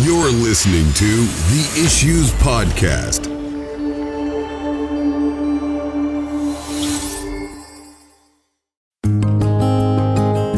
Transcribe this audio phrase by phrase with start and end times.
[0.00, 3.24] You're listening to the Issues Podcast.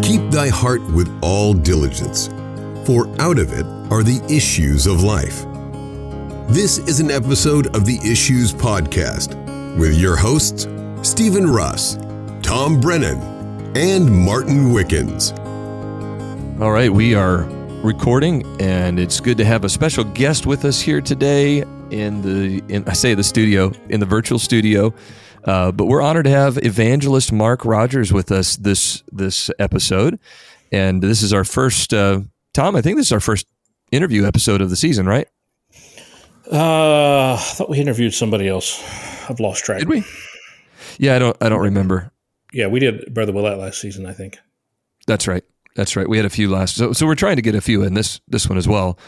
[0.03, 2.27] Keep thy heart with all diligence,
[2.85, 5.45] for out of it are the issues of life.
[6.49, 9.37] This is an episode of the Issues Podcast
[9.79, 10.67] with your hosts,
[11.03, 11.97] Stephen Russ,
[12.43, 13.21] Tom Brennan,
[13.77, 15.31] and Martin Wickens.
[16.61, 17.45] All right, we are
[17.82, 22.62] recording, and it's good to have a special guest with us here today in the
[22.68, 24.92] in I say the studio in the virtual studio.
[25.45, 30.18] Uh, but we're honored to have evangelist Mark Rogers with us this this episode,
[30.73, 31.95] and this is our first.
[31.95, 32.20] Uh,
[32.52, 33.46] Tom, I think this is our first
[33.92, 35.29] interview episode of the season, right?
[36.51, 38.82] Uh, I thought we interviewed somebody else.
[39.30, 39.80] I've lost track.
[39.80, 40.04] Did we?
[40.98, 41.37] Yeah, I don't.
[41.40, 42.10] I don't remember.
[42.52, 44.06] Yeah, we did Brother Willett last season.
[44.06, 44.38] I think.
[45.06, 45.45] That's right.
[45.78, 46.09] That's right.
[46.09, 48.20] We had a few last, so, so we're trying to get a few in this
[48.27, 48.98] this one as well.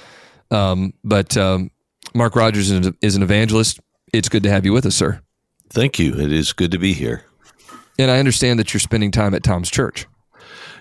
[0.53, 1.73] Um, but um,
[2.15, 3.81] Mark Rogers is, is an evangelist.
[4.13, 5.21] It's good to have you with us, sir.
[5.71, 6.15] Thank you.
[6.15, 7.25] It is good to be here.
[7.99, 10.07] And I understand that you're spending time at Tom's church.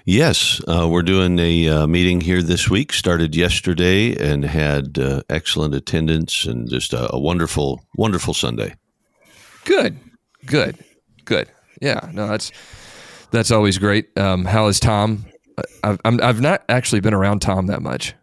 [0.06, 2.94] Yes, uh, we're doing a uh, meeting here this week.
[2.94, 8.76] Started yesterday and had uh, excellent attendance and just a, a, wonderful, wonderful Sunday.
[9.66, 9.98] Good,
[10.46, 10.78] good,
[11.26, 11.50] good.
[11.82, 12.52] Yeah, no, that's
[13.32, 14.16] that's always great.
[14.20, 15.26] Um, how is Tom?
[15.84, 18.14] I've i have not actually been around Tom that much.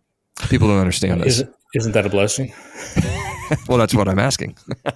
[0.48, 1.34] People don't understand this.
[1.34, 2.52] Isn't, isn't that a blessing?
[3.68, 4.56] well, that's what I'm asking.
[4.86, 4.92] oh,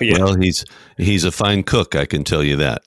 [0.00, 0.18] yeah.
[0.18, 0.64] Well, he's
[0.96, 1.94] he's a fine cook.
[1.94, 2.82] I can tell you that.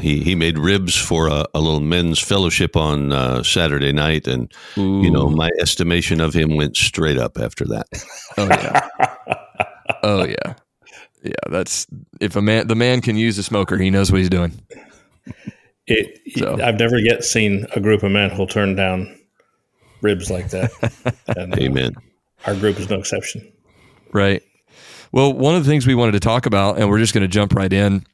[0.00, 4.52] He he made ribs for a, a little men's fellowship on uh, Saturday night, and
[4.78, 5.02] Ooh.
[5.02, 7.86] you know my estimation of him went straight up after that.
[8.38, 8.88] Oh yeah.
[10.02, 10.54] oh yeah.
[11.22, 11.86] Yeah, that's
[12.20, 14.52] if a man the man can use a smoker, he knows what he's doing.
[15.90, 16.60] It, so.
[16.62, 19.18] I've never yet seen a group of men who'll turn down
[20.00, 20.70] ribs like that.
[21.36, 21.94] And, uh, Amen.
[22.46, 23.52] our group is no exception.
[24.12, 24.42] Right.
[25.12, 27.28] Well, one of the things we wanted to talk about, and we're just going to
[27.28, 28.04] jump right in.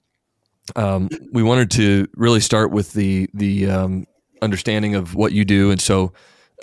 [0.75, 4.07] Um, we wanted to really start with the the um,
[4.43, 6.13] understanding of what you do, and so,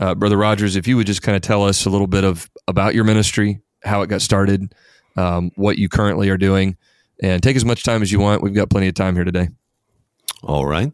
[0.02, 2.50] uh, Brother Rogers, if you would just kind of tell us a little bit of
[2.68, 4.74] about your ministry, how it got started,
[5.18, 6.78] um, what you currently are doing,
[7.22, 8.42] and take as much time as you want.
[8.44, 9.50] We've got plenty of time here today.
[10.44, 10.92] All right.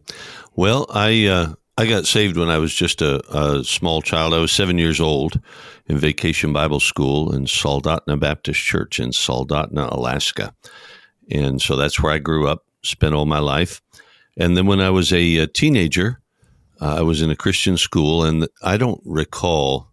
[0.55, 4.33] Well, I uh, I got saved when I was just a, a, small child.
[4.33, 5.39] I was seven years old
[5.87, 10.53] in Vacation Bible School in Soldotna Baptist Church in Soldotna, Alaska,
[11.31, 13.81] and so that's where I grew up, spent all my life.
[14.37, 16.21] And then when I was a, a teenager,
[16.79, 19.89] uh, I was in a Christian school, and I don't recall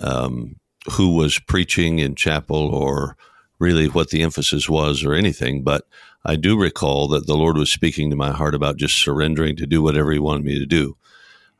[0.00, 0.56] um,
[0.92, 3.16] who was preaching in chapel or
[3.58, 5.84] really what the emphasis was or anything, but
[6.24, 9.66] I do recall that the Lord was speaking to my heart about just surrendering to
[9.66, 10.96] do whatever He wanted me to do.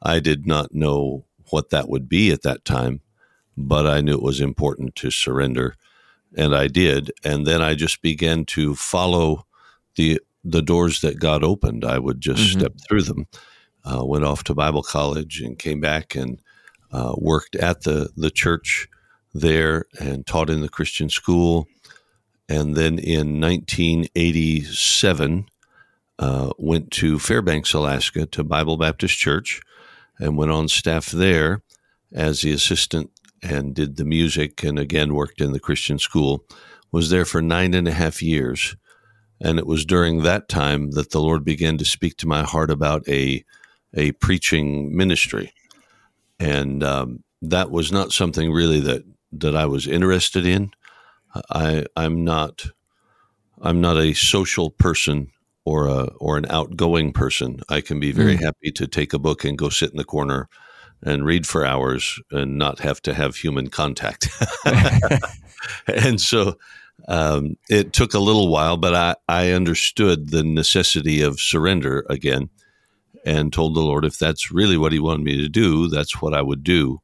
[0.02, 3.00] I did not know what that would be at that time,
[3.56, 5.74] but I knew it was important to surrender,
[6.36, 7.12] and I did.
[7.24, 9.46] And then I just began to follow
[9.96, 11.84] the the doors that God opened.
[11.84, 12.60] I would just mm-hmm.
[12.60, 13.26] step through them.
[13.84, 16.40] Uh, went off to Bible college and came back and
[16.92, 18.88] uh, worked at the the church
[19.34, 21.66] there and taught in the Christian school
[22.48, 25.46] and then in 1987
[26.18, 29.60] uh, went to Fairbanks, Alaska, to Bible Baptist Church,
[30.18, 31.62] and went on staff there
[32.12, 33.10] as the assistant
[33.42, 36.44] and did the music, and again worked in the Christian school.
[36.90, 38.74] Was there for nine and a half years,
[39.40, 42.70] and it was during that time that the Lord began to speak to my heart
[42.70, 43.44] about a
[43.94, 45.52] a preaching ministry,
[46.40, 50.72] and um, that was not something really that that I was interested in.
[51.50, 52.64] I I'm not
[53.60, 55.30] I'm not a social person
[55.64, 57.60] or a or an outgoing person.
[57.68, 58.42] I can be very mm.
[58.42, 60.48] happy to take a book and go sit in the corner
[61.02, 64.28] and read for hours and not have to have human contact.
[65.86, 66.58] and so
[67.06, 72.50] um, it took a little while, but I, I understood the necessity of surrender again
[73.24, 76.34] and told the Lord if that's really what He wanted me to do, that's what
[76.34, 77.00] I would do.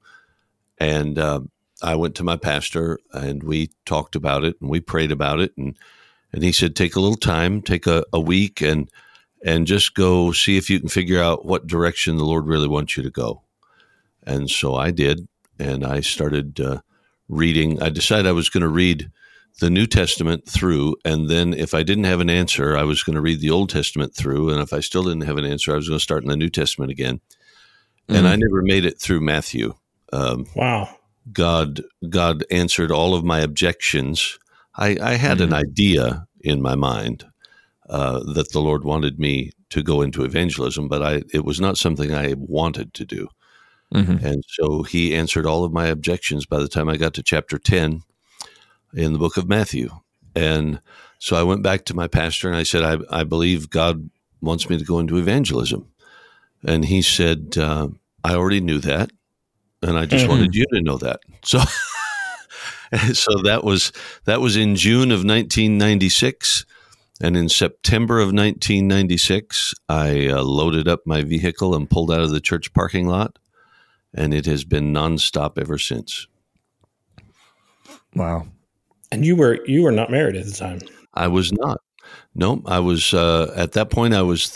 [0.79, 1.51] And um,
[1.85, 5.53] I went to my pastor and we talked about it and we prayed about it
[5.57, 5.77] and
[6.33, 8.91] and he said take a little time, take a, a week and
[9.45, 12.97] and just go see if you can figure out what direction the Lord really wants
[12.97, 13.43] you to go.
[14.27, 15.29] And so I did,
[15.59, 16.81] and I started uh,
[17.29, 17.81] reading.
[17.83, 19.11] I decided I was going to read
[19.61, 23.15] the New Testament through, and then if I didn't have an answer, I was going
[23.15, 25.77] to read the Old Testament through, and if I still didn't have an answer, I
[25.77, 27.21] was going to start in the New Testament again.
[28.09, 28.17] Mm-hmm.
[28.17, 29.75] And I never made it through Matthew.
[30.13, 30.89] Um, wow.
[31.33, 34.39] God God answered all of my objections.
[34.77, 35.53] I, I had mm-hmm.
[35.53, 37.25] an idea in my mind
[37.89, 41.79] uh, that the Lord wanted me to go into evangelism, but I it was not
[41.79, 43.29] something I wanted to do.
[43.93, 44.27] Mm-hmm.
[44.27, 47.59] And so he answered all of my objections by the time I got to chapter
[47.59, 48.03] 10
[48.95, 49.91] in the book of Matthew.
[50.35, 50.81] And
[51.19, 54.11] so I went back to my pastor and I said, I, I believe God
[54.41, 55.89] wants me to go into evangelism.
[56.67, 57.89] And he said, uh,
[58.25, 59.11] I already knew that.
[59.85, 60.33] And I just mm-hmm.
[60.33, 61.21] wanted you to know that.
[61.45, 61.61] So.
[63.13, 63.93] so that was
[64.25, 66.65] that was in June of 1996,
[67.21, 72.31] and in September of 1996, I uh, loaded up my vehicle and pulled out of
[72.31, 73.39] the church parking lot,
[74.13, 76.27] and it has been nonstop ever since.
[78.15, 78.47] Wow!
[79.11, 80.81] And you were you were not married at the time.
[81.15, 81.81] I was not.
[82.35, 84.15] No, I was uh, at that point.
[84.15, 84.49] I was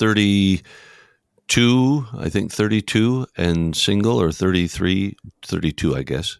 [1.48, 6.38] 32, I think 32 and single or 33, 32, I guess.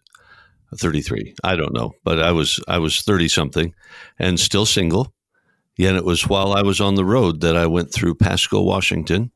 [0.77, 1.35] 33.
[1.43, 3.75] I don't know, but I was I was 30 something
[4.19, 5.15] and still single.
[5.79, 9.31] Yet it was while I was on the road that I went through Pasco, Washington,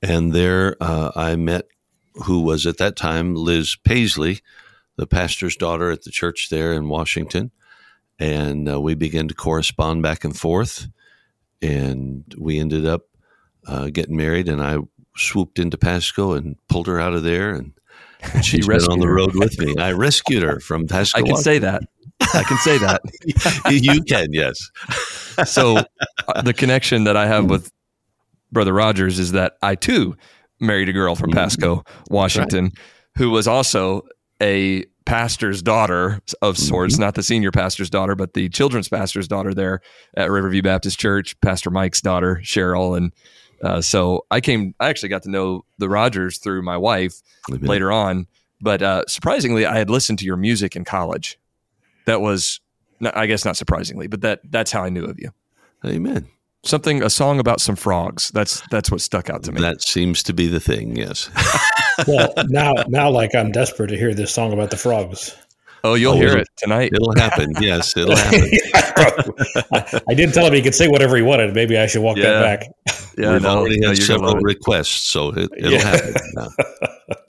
[0.00, 1.66] and there uh, I met
[2.14, 4.40] who was at that time Liz Paisley,
[4.96, 7.50] the pastor's daughter at the church there in Washington,
[8.18, 10.86] and uh, we began to correspond back and forth,
[11.60, 13.02] and we ended up
[13.66, 14.78] uh, getting married, and I
[15.16, 17.72] swooped into Pasco and pulled her out of there and
[18.42, 19.76] She's been on the road with me.
[19.78, 21.18] I rescued her from Pasco.
[21.18, 21.82] I can say that.
[22.32, 23.02] I can say that.
[23.70, 24.70] you can, yes.
[25.44, 25.78] so
[26.28, 27.70] uh, the connection that I have with
[28.50, 30.16] Brother Rogers is that I too
[30.60, 32.78] married a girl from Pasco, Washington, right.
[33.16, 34.02] who was also
[34.40, 37.02] a pastor's daughter of sorts, mm-hmm.
[37.02, 39.80] not the senior pastor's daughter, but the children's pastor's daughter there
[40.16, 42.96] at Riverview Baptist Church, Pastor Mike's daughter, Cheryl.
[42.96, 43.12] And
[43.62, 47.20] uh, so I came, I actually got to know the Rogers through my wife
[47.50, 47.68] Amen.
[47.68, 48.26] later on.
[48.60, 51.38] But uh, surprisingly, I had listened to your music in college.
[52.06, 52.60] That was,
[53.02, 55.30] I guess, not surprisingly, but that that's how I knew of you.
[55.84, 56.28] Amen.
[56.64, 58.30] Something, a song about some frogs.
[58.30, 59.60] That's that's what stuck out to me.
[59.60, 60.96] That seems to be the thing.
[60.96, 61.28] Yes.
[62.08, 65.36] well, now now like I'm desperate to hear this song about the frogs.
[65.84, 66.92] Oh, you'll oh, hear it tonight.
[66.94, 67.52] It'll happen.
[67.60, 68.50] Yes, it'll happen.
[69.74, 71.54] I, I, did tell him he could say whatever he wanted.
[71.54, 72.40] Maybe I should walk yeah.
[72.40, 72.93] that back.
[73.16, 75.78] Yeah, We've no, already had several requests, so it, will yeah.
[75.78, 76.14] happen.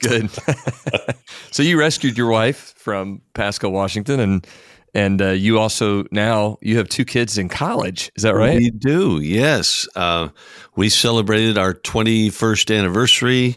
[0.00, 0.30] Good.
[1.50, 4.46] so you rescued your wife from Pasco, Washington, and
[4.94, 8.10] and uh, you also now you have two kids in college.
[8.16, 8.56] Is that right?
[8.56, 9.20] We do.
[9.20, 9.86] Yes.
[9.94, 10.28] Uh,
[10.74, 13.56] we celebrated our 21st anniversary,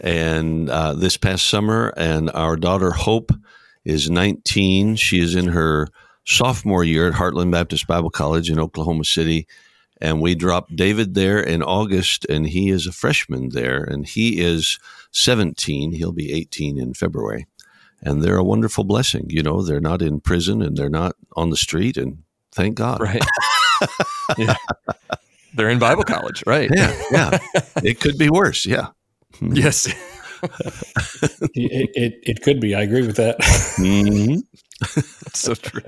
[0.00, 3.32] and uh, this past summer, and our daughter Hope
[3.84, 4.96] is 19.
[4.96, 5.88] She is in her
[6.24, 9.46] sophomore year at Heartland Baptist Bible College in Oklahoma City.
[10.00, 14.40] And we dropped David there in August, and he is a freshman there, and he
[14.40, 14.78] is
[15.12, 15.92] 17.
[15.92, 17.46] He'll be 18 in February.
[18.02, 19.26] And they're a wonderful blessing.
[19.28, 22.18] You know, they're not in prison and they're not on the street, and
[22.52, 23.00] thank God.
[23.00, 23.24] Right.
[24.38, 24.56] yeah.
[25.54, 26.70] They're in Bible college, right?
[26.72, 27.02] Yeah.
[27.10, 27.38] Yeah.
[27.82, 28.66] it could be worse.
[28.66, 28.88] Yeah.
[29.42, 29.86] Yes
[31.54, 32.74] it, it, it could be.
[32.74, 33.38] I agree with that.
[33.38, 35.00] Mm-hmm.
[35.32, 35.82] so true.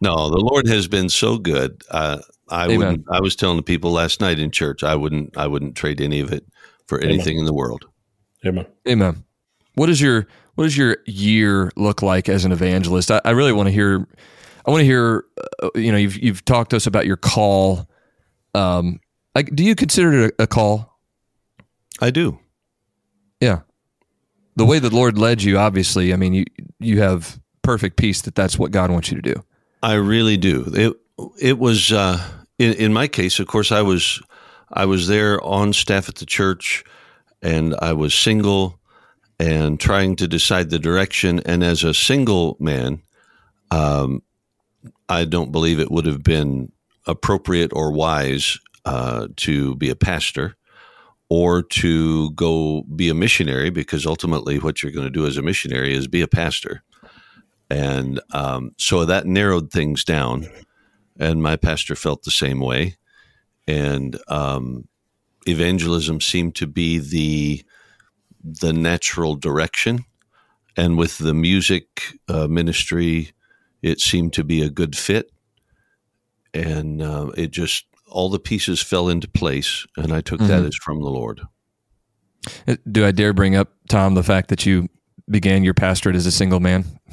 [0.00, 1.82] No, the Lord has been so good.
[1.90, 3.04] Uh, I wouldn't.
[3.10, 4.82] I was telling the people last night in church.
[4.82, 5.36] I wouldn't.
[5.36, 6.46] I wouldn't trade any of it
[6.86, 7.40] for anything Amen.
[7.40, 7.86] in the world.
[8.44, 8.66] Amen.
[8.88, 9.24] Amen.
[9.74, 13.10] What is your What does your year look like as an evangelist?
[13.10, 14.06] I, I really want to hear.
[14.64, 15.24] I want to hear.
[15.62, 17.88] Uh, you know, you've you've talked to us about your call.
[18.54, 19.00] Um,
[19.34, 20.98] like, do you consider it a, a call?
[22.00, 22.38] I do.
[23.40, 23.60] Yeah.
[24.56, 26.44] The way the Lord led you, obviously, I mean, you
[26.78, 29.44] you have perfect peace that that's what God wants you to do.
[29.82, 30.64] I really do.
[30.72, 30.96] It
[31.40, 32.22] it was uh,
[32.58, 34.22] in in my case, of course, I was
[34.72, 36.84] I was there on staff at the church,
[37.42, 38.78] and I was single
[39.38, 41.40] and trying to decide the direction.
[41.44, 43.02] And as a single man,
[43.70, 44.22] um,
[45.08, 46.72] I don't believe it would have been
[47.06, 50.56] appropriate or wise uh, to be a pastor
[51.28, 55.42] or to go be a missionary because ultimately what you're going to do as a
[55.42, 56.82] missionary is be a pastor.
[57.68, 60.48] And um, so that narrowed things down.
[61.18, 62.96] And my pastor felt the same way.
[63.66, 64.88] And um,
[65.46, 67.64] evangelism seemed to be the
[68.42, 70.04] the natural direction.
[70.76, 73.32] And with the music uh, ministry,
[73.82, 75.32] it seemed to be a good fit.
[76.54, 80.48] And uh, it just all the pieces fell into place, and I took mm-hmm.
[80.48, 81.42] that as from the Lord.
[82.66, 84.88] Uh, do I dare bring up, Tom, the fact that you
[85.28, 86.84] began your pastorate as a single man?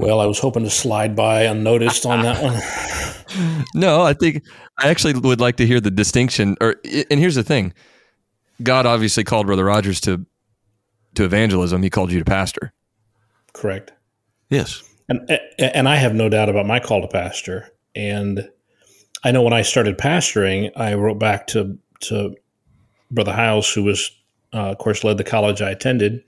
[0.00, 3.64] well, I was hoping to slide by unnoticed on that one.
[3.74, 4.42] no, I think
[4.78, 6.56] I actually would like to hear the distinction.
[6.60, 6.76] Or,
[7.10, 7.72] and here's the thing:
[8.62, 10.24] God obviously called Brother Rogers to
[11.14, 11.82] to evangelism.
[11.82, 12.72] He called you to pastor.
[13.52, 13.92] Correct.
[14.48, 14.82] Yes.
[15.08, 17.68] And and I have no doubt about my call to pastor.
[17.94, 18.48] And
[19.24, 22.34] I know when I started pastoring, I wrote back to to
[23.10, 24.10] Brother House, who was
[24.52, 26.22] uh, of course, led the college I attended,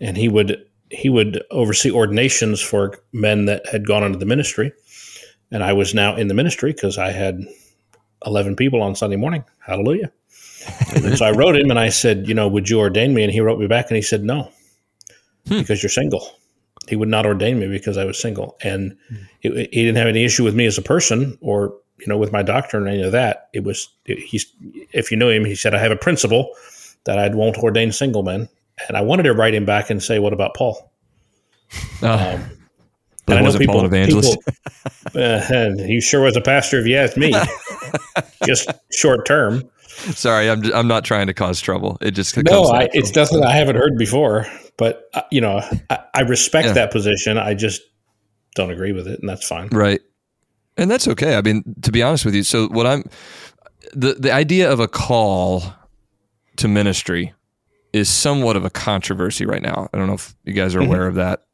[0.00, 4.72] and he would he would oversee ordinations for men that had gone into the ministry,
[5.50, 7.46] and I was now in the ministry because I had
[8.26, 9.44] eleven people on Sunday morning.
[9.60, 10.10] Hallelujah!
[10.94, 13.22] and so I wrote him and I said, you know, would you ordain me?
[13.22, 14.50] And he wrote me back and he said, no,
[15.46, 15.58] hmm.
[15.58, 16.36] because you're single.
[16.88, 18.96] He would not ordain me because I was single, and
[19.40, 22.42] he didn't have any issue with me as a person or you know with my
[22.42, 23.50] doctrine or any of that.
[23.52, 24.46] It was he's
[24.92, 26.50] if you know him, he said I have a principle
[27.04, 28.48] that I won't ordain single men,
[28.86, 30.92] and I wanted to write him back and say, what about Paul?
[32.02, 32.50] Uh, um,
[33.26, 34.38] but I know people, Paul an evangelist.
[35.12, 37.34] People, uh, he sure was a pastor if you ask me.
[38.46, 39.68] Just short term.
[39.88, 41.98] Sorry, I'm I'm not trying to cause trouble.
[42.00, 44.46] It just no, I, it's nothing I haven't heard before.
[44.76, 46.72] But uh, you know, I, I respect yeah.
[46.74, 47.36] that position.
[47.36, 47.82] I just
[48.54, 49.68] don't agree with it, and that's fine.
[49.70, 50.00] Right,
[50.76, 51.34] and that's okay.
[51.34, 53.02] I mean, to be honest with you, so what I'm
[53.92, 55.64] the the idea of a call
[56.58, 57.34] to ministry
[57.92, 59.88] is somewhat of a controversy right now.
[59.92, 60.88] I don't know if you guys are mm-hmm.
[60.88, 61.08] aware mm-hmm.
[61.08, 61.44] of that.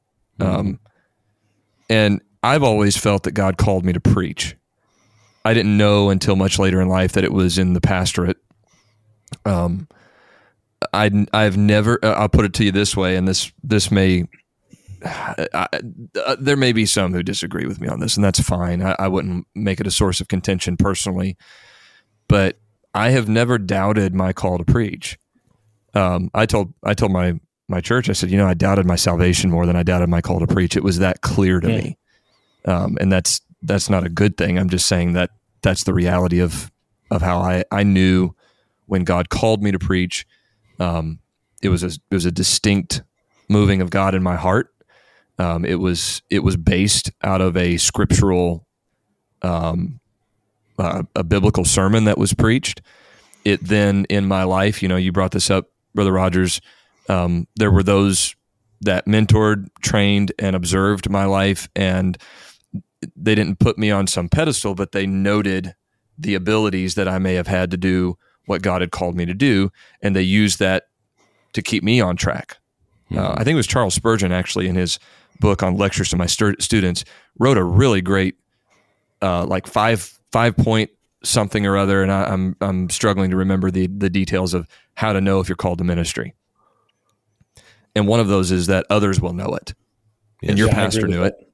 [0.40, 0.80] Um,
[1.88, 4.56] and I've always felt that God called me to preach.
[5.44, 8.38] I didn't know until much later in life that it was in the pastorate.
[9.44, 9.88] Um,
[10.92, 11.98] I I've never.
[12.02, 14.24] Uh, I'll put it to you this way, and this this may.
[15.04, 15.68] I,
[16.24, 18.82] uh, there may be some who disagree with me on this, and that's fine.
[18.82, 21.36] I, I wouldn't make it a source of contention personally,
[22.28, 22.58] but
[22.94, 25.18] I have never doubted my call to preach.
[25.94, 28.96] Um, I told I told my my church, I said, you know, I doubted my
[28.96, 30.76] salvation more than I doubted my call to preach.
[30.76, 31.98] It was that clear to me,
[32.66, 34.58] um, and that's that's not a good thing.
[34.58, 35.30] I'm just saying that
[35.62, 36.70] that's the reality of
[37.10, 38.34] of how I I knew
[38.86, 40.26] when God called me to preach.
[40.78, 41.20] Um,
[41.62, 43.02] it was a it was a distinct
[43.48, 44.70] moving of God in my heart.
[45.38, 48.66] Um, it was it was based out of a scriptural,
[49.42, 50.00] um,
[50.78, 52.82] uh, a biblical sermon that was preached.
[53.44, 56.60] It then in my life, you know, you brought this up, Brother Rogers.
[57.08, 58.34] Um, there were those
[58.80, 62.18] that mentored, trained, and observed my life, and
[63.16, 65.74] they didn't put me on some pedestal, but they noted
[66.18, 69.34] the abilities that I may have had to do what God had called me to
[69.34, 69.70] do,
[70.02, 70.84] and they used that
[71.54, 72.58] to keep me on track.
[73.10, 73.18] Mm-hmm.
[73.18, 74.98] Uh, I think it was Charles Spurgeon actually in his
[75.40, 77.04] book on lectures to my stu- students
[77.38, 78.36] wrote a really great,
[79.22, 80.90] uh, like five five point
[81.24, 85.12] something or other, and I, I'm I'm struggling to remember the the details of how
[85.12, 86.34] to know if you're called to ministry.
[87.96, 89.74] And one of those is that others will know it,
[90.42, 91.38] yes, and your yeah, pastor knew that.
[91.38, 91.52] it.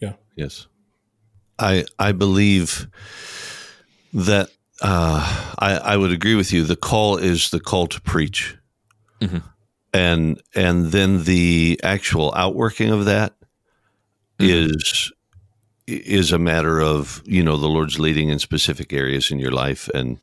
[0.00, 0.12] Yeah.
[0.36, 0.66] Yes.
[1.58, 2.88] I I believe
[4.12, 6.64] that uh, I I would agree with you.
[6.64, 8.56] The call is the call to preach,
[9.20, 9.38] mm-hmm.
[9.92, 13.34] and and then the actual outworking of that
[14.38, 14.72] mm-hmm.
[14.74, 15.12] is
[15.86, 19.88] is a matter of you know the Lord's leading in specific areas in your life
[19.94, 20.20] and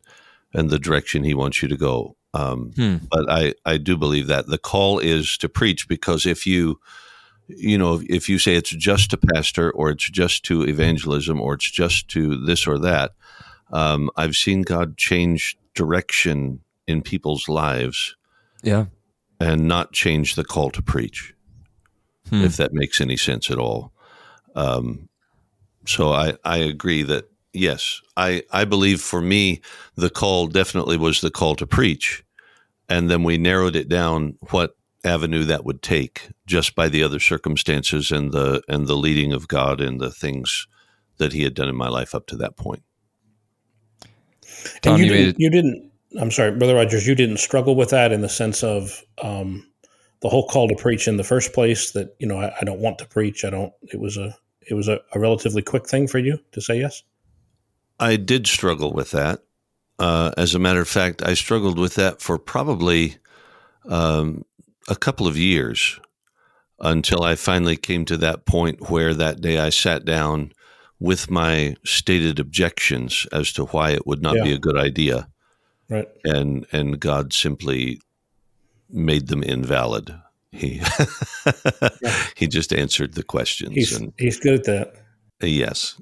[0.53, 2.15] and the direction He wants you to go.
[2.33, 2.97] Um, hmm.
[3.09, 6.79] But I I do believe that the call is to preach because if you
[7.49, 11.55] you know, if you say it's just to pastor or it's just to evangelism or
[11.55, 13.13] it's just to this or that,
[13.71, 18.15] um, I've seen God change direction in people's lives.
[18.63, 18.85] Yeah.
[19.39, 21.33] And not change the call to preach,
[22.29, 22.43] hmm.
[22.43, 23.93] if that makes any sense at all.
[24.53, 25.07] Um,
[25.85, 29.61] so I, I agree that, yes, I, I believe for me,
[29.95, 32.23] the call definitely was the call to preach.
[32.87, 37.19] And then we narrowed it down what avenue that would take just by the other
[37.19, 40.67] circumstances and the and the leading of God and the things
[41.17, 42.83] that he had done in my life up to that point.
[44.81, 48.11] Tom, you, you, didn't, you, didn't, I'm sorry, Brother Rogers, you didn't struggle with that
[48.11, 49.65] in the sense of um,
[50.21, 52.79] the whole call to preach in the first place that, you know, I, I don't
[52.79, 53.45] want to preach.
[53.45, 54.35] I don't, it was a,
[54.69, 57.03] it was a, a, relatively quick thing for you to say yes.
[57.99, 59.43] I did struggle with that.
[59.97, 63.17] Uh, as a matter of fact, I struggled with that for probably
[63.89, 64.45] um,
[64.87, 65.99] a couple of years
[66.79, 70.53] until I finally came to that point where that day I sat down
[70.99, 74.43] with my stated objections as to why it would not yeah.
[74.43, 75.27] be a good idea.
[75.89, 76.07] Right.
[76.23, 78.01] And and God simply
[78.89, 80.15] made them invalid.
[80.51, 81.89] He yeah.
[82.35, 83.73] he just answered the questions.
[83.73, 84.95] He's, and, he's good at that.
[85.41, 86.01] Yes.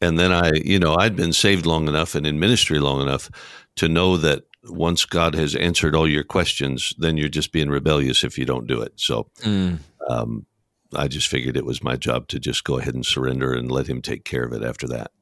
[0.00, 3.30] And then I, you know, I'd been saved long enough and in ministry long enough
[3.76, 8.24] to know that once God has answered all your questions, then you're just being rebellious
[8.24, 8.92] if you don't do it.
[8.96, 9.78] So mm.
[10.08, 10.46] um,
[10.94, 13.86] I just figured it was my job to just go ahead and surrender and let
[13.86, 15.12] Him take care of it after that.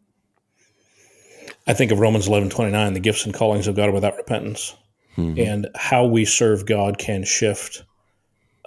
[1.66, 4.16] I think of Romans eleven twenty nine, the gifts and callings of God are without
[4.16, 4.74] repentance,
[5.16, 5.38] mm-hmm.
[5.38, 7.84] and how we serve God can shift.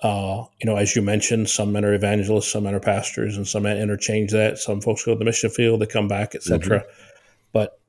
[0.01, 3.48] Uh, you know, as you mentioned, some men are evangelists, some men are pastors, and
[3.48, 4.58] some men interchange that.
[4.58, 6.79] Some folks go to the mission field, they come back, etc.
[6.79, 6.89] Mm-hmm.
[7.53, 7.79] But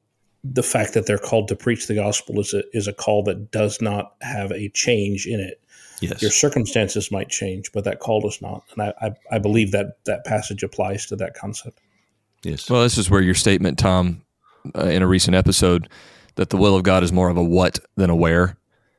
[0.45, 3.51] the fact that they're called to preach the gospel is a, is a call that
[3.51, 5.63] does not have a change in it.
[6.03, 6.21] Yes.
[6.21, 8.65] Your circumstances might change, but that call does not.
[8.73, 11.79] And I, I, I believe that that passage applies to that concept.
[12.43, 12.69] Yes.
[12.69, 14.23] Well, this is where your statement, Tom,
[14.77, 15.89] uh, in a recent episode,
[16.35, 18.57] that the will of God is more of a what than a where.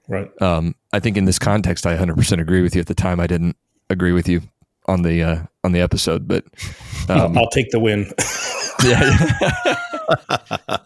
[0.07, 0.29] Right.
[0.41, 2.81] Um, I think in this context, I 100% agree with you.
[2.81, 3.55] At the time, I didn't
[3.89, 4.41] agree with you
[4.87, 6.45] on the uh, on the episode, but
[7.09, 8.11] um, I'll take the win.
[8.83, 10.77] yeah.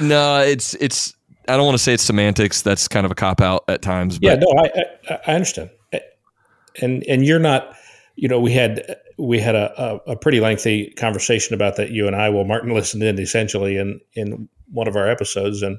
[0.00, 1.14] no, it's it's.
[1.48, 2.62] I don't want to say it's semantics.
[2.62, 4.18] That's kind of a cop out at times.
[4.18, 5.70] But yeah, no, I, I I understand,
[6.80, 7.76] and and you're not.
[8.16, 11.90] You know, we had we had a, a, a pretty lengthy conversation about that.
[11.90, 12.30] You and I.
[12.30, 15.78] Well, Martin listened in essentially in in one of our episodes, and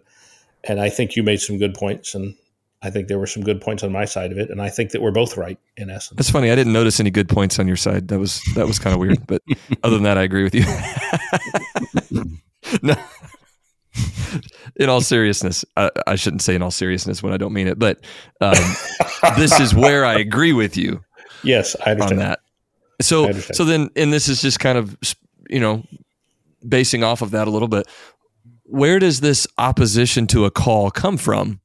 [0.63, 2.35] and I think you made some good points, and
[2.81, 4.91] I think there were some good points on my side of it, and I think
[4.91, 6.17] that we're both right in essence.
[6.17, 6.51] That's funny.
[6.51, 8.09] I didn't notice any good points on your side.
[8.09, 9.25] That was that was kind of weird.
[9.25, 9.41] But
[9.83, 10.63] other than that, I agree with you.
[12.83, 12.95] no.
[14.75, 17.79] In all seriousness, I, I, shouldn't say in all seriousness when I don't mean it,
[17.79, 17.99] but
[18.41, 18.53] um,
[19.37, 21.03] this is where I agree with you.
[21.43, 22.39] Yes, I understand on that.
[23.01, 24.95] So, so then, and this is just kind of
[25.49, 25.83] you know
[26.67, 27.87] basing off of that a little bit.
[28.65, 31.59] Where does this opposition to a call come from?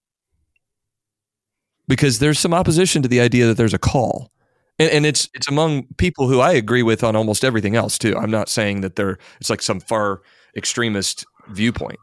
[1.92, 4.32] Because there's some opposition to the idea that there's a call.
[4.78, 8.16] And, and, it's it's among people who I agree with on almost everything else too.
[8.16, 10.22] I'm not saying that they're it's like some far
[10.56, 11.99] extremist viewpoint.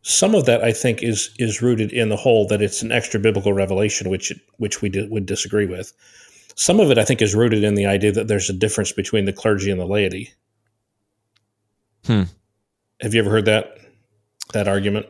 [0.00, 3.20] Some of that I think is is rooted in the whole that it's an extra
[3.20, 5.92] biblical revelation, which which we did, would disagree with.
[6.56, 9.26] Some of it I think is rooted in the idea that there's a difference between
[9.26, 10.32] the clergy and the laity.
[12.06, 12.22] Hmm.
[13.02, 13.76] Have you ever heard that
[14.54, 15.08] that argument?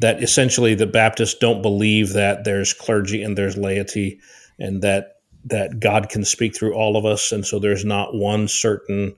[0.00, 4.18] That essentially the Baptists don't believe that there's clergy and there's laity,
[4.58, 8.48] and that that God can speak through all of us, and so there's not one
[8.48, 9.14] certain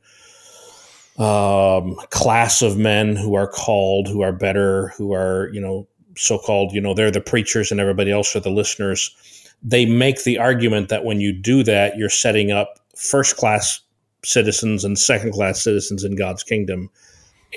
[1.19, 6.73] um, class of men who are called, who are better, who are you know so-called
[6.73, 9.15] you know they're the preachers and everybody else are the listeners.
[9.63, 13.81] They make the argument that when you do that, you're setting up first-class
[14.25, 16.91] citizens and second-class citizens in God's kingdom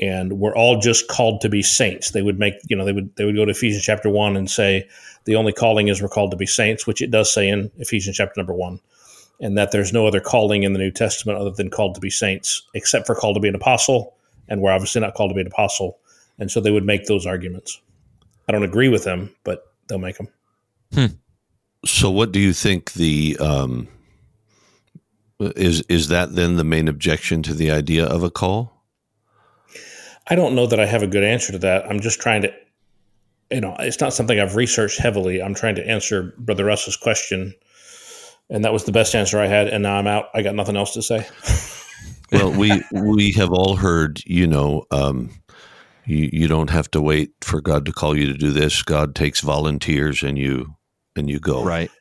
[0.02, 2.12] and we're all just called to be saints.
[2.12, 4.50] They would make, you know, they would they would go to Ephesians chapter one and
[4.50, 4.88] say
[5.26, 8.18] the only calling is we're called to be saints, which it does say in Ephesians
[8.18, 8.80] chapter number one,
[9.40, 12.10] and that there's no other calling in the New Testament other than called to be
[12.10, 14.16] saints, except for called to be an apostle,
[14.48, 15.98] and we're obviously not called to be an apostle,
[16.40, 17.80] and so they would make those arguments.
[18.48, 20.28] I don't agree with them, but they'll make them.
[20.94, 21.06] Hmm.
[21.86, 23.88] So, what do you think the um,
[25.40, 28.75] is is that then the main objection to the idea of a call?
[30.28, 31.86] I don't know that I have a good answer to that.
[31.90, 32.54] I'm just trying to,
[33.52, 35.42] you know, it's not something I've researched heavily.
[35.42, 37.54] I'm trying to answer Brother Russ's question,
[38.50, 39.68] and that was the best answer I had.
[39.68, 40.26] And now I'm out.
[40.34, 41.28] I got nothing else to say.
[42.32, 45.30] well, we we have all heard, you know, um,
[46.06, 48.82] you you don't have to wait for God to call you to do this.
[48.82, 50.76] God takes volunteers, and you
[51.16, 51.64] and you go.
[51.64, 51.92] Right.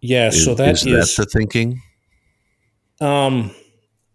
[0.00, 0.28] Yeah.
[0.28, 1.82] Is, so that is, is that the thinking.
[3.00, 3.52] Um,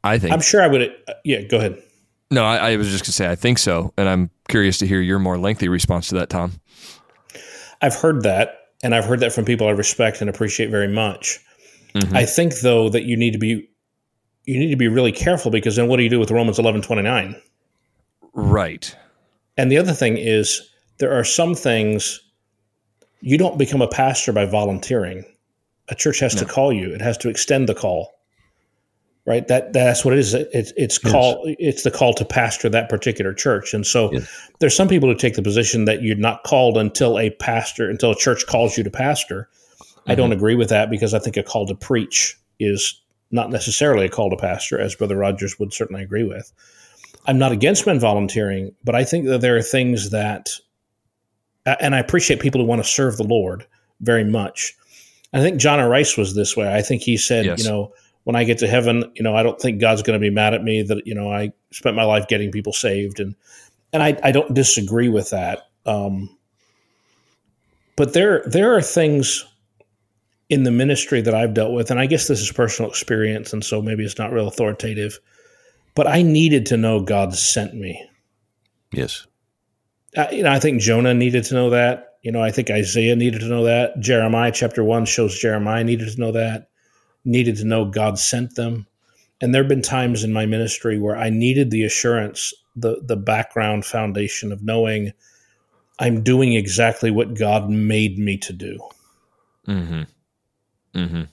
[0.04, 0.94] I think I'm sure I would.
[1.08, 1.41] Uh, yeah.
[1.44, 1.82] Go ahead.
[2.32, 4.88] No, I, I was just going to say I think so, and I'm curious to
[4.88, 6.54] hear your more lengthy response to that, Tom.
[7.82, 11.40] I've heard that, and I've heard that from people I respect and appreciate very much.
[11.94, 12.16] Mm-hmm.
[12.16, 13.70] I think though that you need to be
[14.46, 16.82] you need to be really careful because then what do you do with Romans eleven
[16.82, 17.36] twenty nine?
[18.34, 18.96] Right.
[19.58, 20.62] And the other thing is
[20.98, 22.20] there are some things
[23.22, 25.24] you don't become a pastor by volunteering.
[25.90, 26.42] A church has no.
[26.42, 26.94] to call you.
[26.94, 28.14] It has to extend the call
[29.26, 29.48] right?
[29.48, 30.34] That that's what it is.
[30.34, 31.12] It's it's yes.
[31.12, 33.74] call it's the call to pastor that particular church.
[33.74, 34.50] And so yes.
[34.60, 38.12] there's some people who take the position that you're not called until a pastor until
[38.12, 39.50] a church calls you to pastor.
[39.78, 40.12] Mm-hmm.
[40.12, 40.38] I don't mm-hmm.
[40.38, 44.30] agree with that because I think a call to preach is not necessarily a call
[44.30, 46.52] to pastor, as Brother Rogers would certainly agree with.
[47.26, 50.50] I'm not against men volunteering, but I think that there are things that,
[51.66, 53.66] and I appreciate people who want to serve the Lord
[54.00, 54.76] very much.
[55.34, 55.90] I think John R.
[55.90, 56.74] Rice was this way.
[56.74, 57.64] I think he said, yes.
[57.64, 57.92] you know,
[58.26, 60.54] when I get to heaven, you know, I don't think God's going to be mad
[60.56, 63.20] at me that, you know, I spent my life getting people saved.
[63.20, 63.36] And,
[63.94, 65.70] and I, I don't disagree with that.
[65.86, 66.36] Um,
[67.96, 69.46] but there, there are things
[70.50, 73.54] in the ministry that I've dealt with, and I guess this is personal experience.
[73.54, 75.20] And so maybe it's not real authoritative,
[75.94, 78.04] but I needed to know God sent me.
[78.92, 79.28] Yes.
[80.18, 82.18] I, you know, I think Jonah needed to know that.
[82.24, 84.00] You know, I think Isaiah needed to know that.
[84.00, 86.70] Jeremiah chapter one shows Jeremiah needed to know that
[87.26, 88.88] needed to know God sent them.
[89.42, 93.18] And there have been times in my ministry where I needed the assurance, the the
[93.18, 95.12] background foundation of knowing
[96.00, 98.80] I'm doing exactly what God made me to do.
[99.68, 100.04] Mm-hmm.
[100.94, 101.24] Mm-hmm.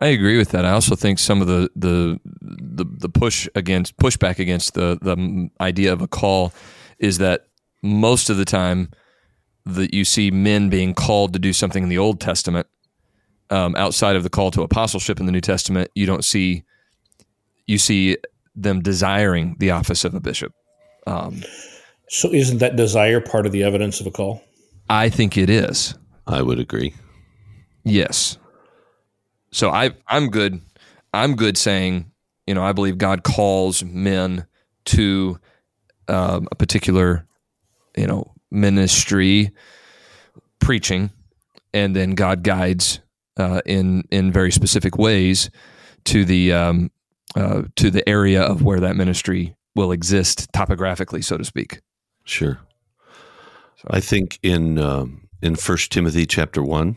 [0.00, 0.64] I agree with that.
[0.64, 5.50] I also think some of the the the, the push against pushback against the the
[5.60, 6.52] idea of a call
[6.98, 7.46] is that
[7.82, 8.90] most of the time
[9.66, 12.66] that you see men being called to do something in the Old Testament,
[13.50, 16.64] um, outside of the call to apostleship in the New Testament, you don't see
[17.66, 18.16] you see
[18.56, 20.52] them desiring the office of a bishop.
[21.06, 21.42] Um,
[22.08, 24.42] so, isn't that desire part of the evidence of a call?
[24.88, 25.94] I think it is.
[26.26, 26.94] I would agree.
[27.84, 28.38] Yes.
[29.52, 30.60] So I I'm good.
[31.12, 32.10] I'm good saying
[32.46, 34.46] you know I believe God calls men
[34.86, 35.38] to
[36.08, 37.26] um, a particular
[37.96, 39.50] you know ministry
[40.58, 41.10] preaching
[41.72, 43.00] and then God guides
[43.36, 45.50] uh, in in very specific ways
[46.04, 46.90] to the um,
[47.34, 51.80] uh, to the area of where that ministry will exist topographically, so to speak.
[52.24, 52.58] Sure.
[53.76, 53.88] So.
[53.90, 56.96] I think in um, in First Timothy chapter one,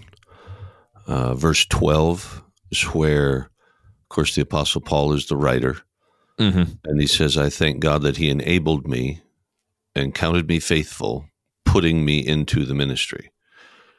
[1.08, 5.78] uh, verse twelve is where, of course, the Apostle Paul is the writer,
[6.39, 6.74] mm-hmm.
[6.84, 9.22] and he says, "I thank God that He enabled me
[9.96, 11.26] and counted me faithful,
[11.65, 13.30] putting me into the ministry."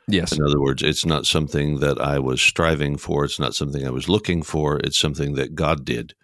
[0.07, 0.33] Yes.
[0.33, 3.25] In other words, it's not something that I was striving for.
[3.25, 4.79] It's not something I was looking for.
[4.79, 6.15] It's something that God did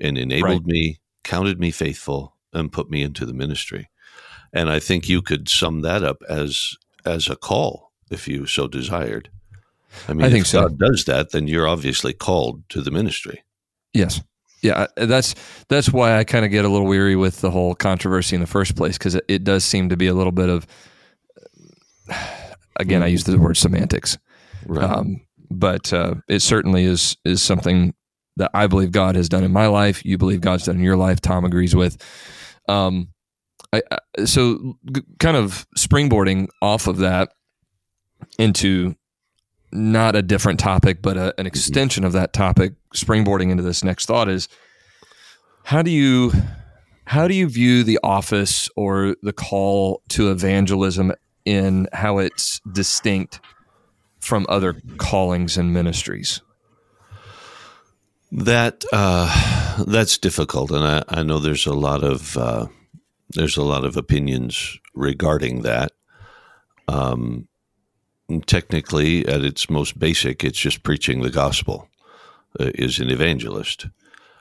[0.00, 0.66] and enabled right.
[0.66, 3.90] me, counted me faithful, and put me into the ministry.
[4.52, 8.68] And I think you could sum that up as as a call if you so
[8.68, 9.30] desired.
[10.06, 10.62] I mean, I think if so.
[10.62, 13.42] God does that, then you're obviously called to the ministry.
[13.92, 14.22] Yes.
[14.60, 15.34] Yeah, that's
[15.68, 18.46] that's why I kind of get a little weary with the whole controversy in the
[18.46, 20.66] first place because it, it, does seem to be a little bit of
[22.78, 24.18] again, I use the word semantics,
[24.66, 24.84] right.
[24.84, 27.94] um, but uh, it certainly is is something
[28.36, 30.04] that I believe God has done in my life.
[30.04, 31.20] You believe God's done in your life.
[31.20, 32.02] Tom agrees with.
[32.68, 33.08] Um,
[33.72, 37.32] I, I, so g- kind of springboarding off of that
[38.38, 38.94] into
[39.72, 41.46] not a different topic, but a, an mm-hmm.
[41.46, 42.74] extension of that topic.
[42.94, 44.48] Springboarding into this next thought is
[45.64, 46.32] how do you
[47.04, 51.12] how do you view the office or the call to evangelism
[51.48, 53.40] in how it's distinct
[54.20, 56.42] from other callings and ministries?
[58.30, 62.66] That uh, that's difficult, and I, I, know there's a lot of uh,
[63.30, 65.92] there's a lot of opinions regarding that.
[66.88, 67.48] Um,
[68.46, 71.88] technically, at its most basic, it's just preaching the gospel.
[72.60, 73.86] Uh, is an evangelist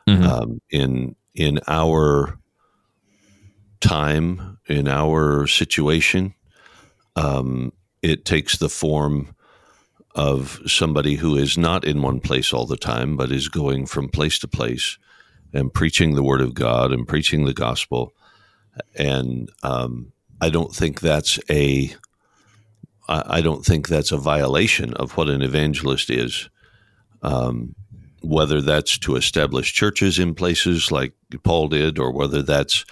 [0.06, 0.24] mm-hmm.
[0.24, 2.38] um, in in our
[3.80, 6.34] time in our situation?
[7.18, 9.36] Um, it takes the form
[10.16, 14.10] of somebody who is not in one place all the time, but is going from
[14.10, 14.98] place to place
[15.54, 18.14] and preaching the word of God and preaching the gospel.
[18.96, 21.94] And um, I don't think that's a
[23.10, 26.50] I don't think that's a violation of what an evangelist is.
[27.22, 27.74] Um,
[28.22, 32.84] whether that's to establish churches in places like Paul did, or whether that's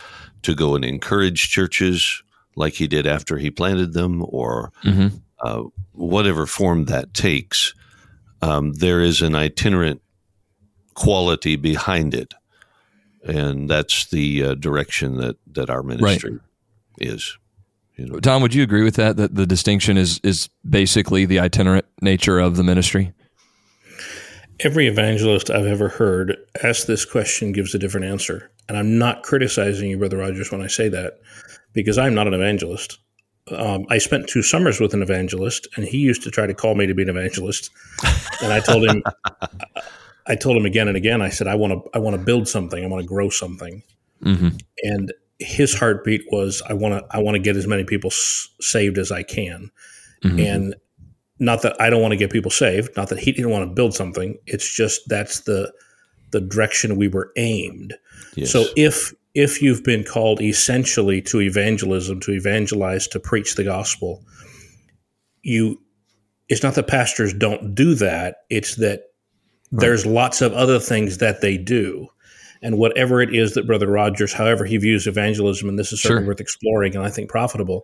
[0.44, 2.24] to go and encourage churches
[2.56, 5.16] like he did after he planted them, or mm-hmm.
[5.42, 7.74] uh, whatever form that takes,
[8.42, 10.02] um, there is an itinerant
[10.94, 12.34] quality behind it,
[13.24, 16.42] and that's the uh, direction that that our ministry right.
[17.00, 17.38] is.
[17.96, 18.20] You know.
[18.20, 19.18] Tom, would you agree with that?
[19.18, 23.14] That the distinction is is basically the itinerant nature of the ministry.
[24.62, 29.24] Every evangelist I've ever heard ask this question gives a different answer, and I'm not
[29.24, 31.20] criticizing you, Brother Rogers, when I say that
[31.76, 32.98] because I'm not an evangelist.
[33.52, 36.74] Um, I spent two summers with an evangelist, and he used to try to call
[36.74, 37.70] me to be an evangelist.
[38.42, 39.04] And I told him,
[40.26, 41.22] I told him again and again.
[41.22, 42.84] I said, I want to, I want to build something.
[42.84, 43.84] I want to grow something.
[44.24, 44.58] Mm-hmm.
[44.84, 48.48] And his heartbeat was, I want to, I want to get as many people s-
[48.60, 49.70] saved as I can.
[50.24, 50.40] Mm-hmm.
[50.40, 50.76] And
[51.38, 53.76] not that I don't want to get people saved, not that he didn't want to
[53.76, 54.38] build something.
[54.48, 55.72] It's just that's the
[56.32, 57.94] the direction we were aimed.
[58.36, 58.52] Yes.
[58.52, 64.24] So if if you've been called essentially to evangelism, to evangelize, to preach the gospel,
[65.44, 65.80] you
[66.48, 69.02] it's not that pastors don't do that, it's that
[69.72, 69.82] right.
[69.82, 72.08] there's lots of other things that they do.
[72.62, 76.24] And whatever it is that Brother Rogers, however he views evangelism, and this is certainly
[76.24, 76.28] sure.
[76.30, 77.84] worth exploring and I think profitable,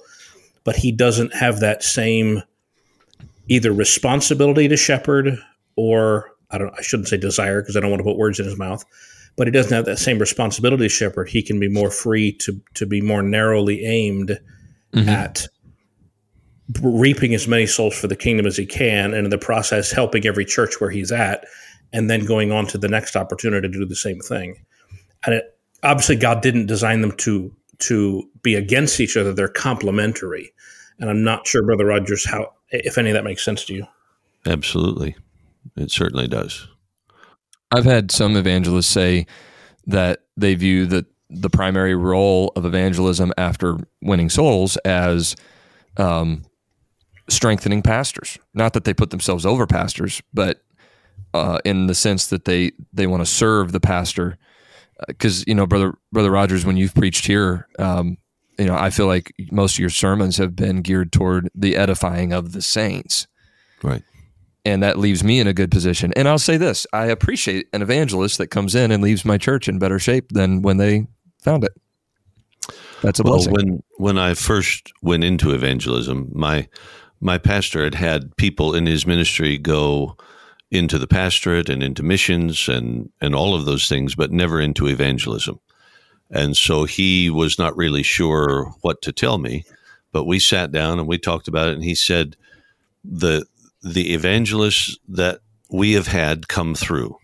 [0.63, 2.41] but he doesn't have that same
[3.47, 5.37] either responsibility to shepherd
[5.75, 8.45] or I don't I shouldn't say desire because I don't want to put words in
[8.45, 8.83] his mouth,
[9.35, 11.29] but he doesn't have that same responsibility as shepherd.
[11.29, 14.39] He can be more free to to be more narrowly aimed
[14.93, 15.09] mm-hmm.
[15.09, 15.47] at
[16.81, 20.25] reaping as many souls for the kingdom as he can, and in the process helping
[20.25, 21.45] every church where he's at,
[21.93, 24.55] and then going on to the next opportunity to do the same thing.
[25.25, 30.53] And it, obviously, God didn't design them to to be against each other; they're complementary.
[30.99, 33.87] And I'm not sure, Brother Rogers, how if any of that makes sense to you.
[34.45, 35.15] Absolutely,
[35.75, 36.67] it certainly does.
[37.71, 39.25] I've had some evangelists say
[39.87, 45.35] that they view that the primary role of evangelism after winning souls as
[45.97, 46.43] um,
[47.29, 48.37] strengthening pastors.
[48.53, 50.61] Not that they put themselves over pastors, but
[51.33, 54.37] uh, in the sense that they they want to serve the pastor.
[55.07, 58.17] Because uh, you know, brother brother Rogers, when you've preached here, um,
[58.59, 62.33] you know, I feel like most of your sermons have been geared toward the edifying
[62.33, 63.27] of the saints.
[63.81, 64.03] Right.
[64.63, 66.13] And that leaves me in a good position.
[66.15, 69.67] And I'll say this I appreciate an evangelist that comes in and leaves my church
[69.67, 71.07] in better shape than when they
[71.39, 71.73] found it.
[73.01, 73.53] That's a well, blessing.
[73.53, 76.67] when when I first went into evangelism, my
[77.19, 80.15] my pastor had had people in his ministry go
[80.69, 84.87] into the pastorate and into missions and and all of those things, but never into
[84.87, 85.59] evangelism.
[86.29, 89.65] And so he was not really sure what to tell me,
[90.11, 92.37] but we sat down and we talked about it and he said
[93.03, 93.45] the
[93.81, 95.39] the evangelists that
[95.69, 97.17] we have had come through.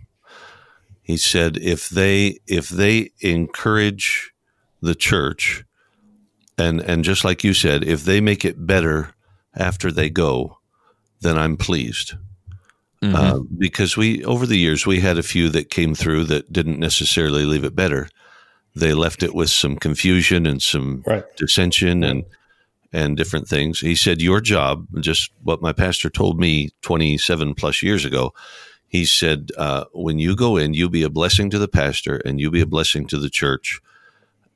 [1.02, 4.32] He said if they if they encourage
[4.82, 5.64] the church
[6.58, 9.14] and and just like you said, if they make it better
[9.56, 10.60] after they go,
[11.22, 12.16] then I'm pleased.
[13.02, 13.16] Mm-hmm.
[13.16, 16.80] Uh, because we over the years we had a few that came through that didn't
[16.80, 18.10] necessarily leave it better,
[18.76, 21.24] they left it with some confusion and some right.
[21.36, 22.26] dissension and
[22.98, 23.80] and different things.
[23.80, 28.34] He said, Your job, just what my pastor told me 27 plus years ago,
[28.88, 32.40] he said, uh, When you go in, you be a blessing to the pastor and
[32.40, 33.80] you be a blessing to the church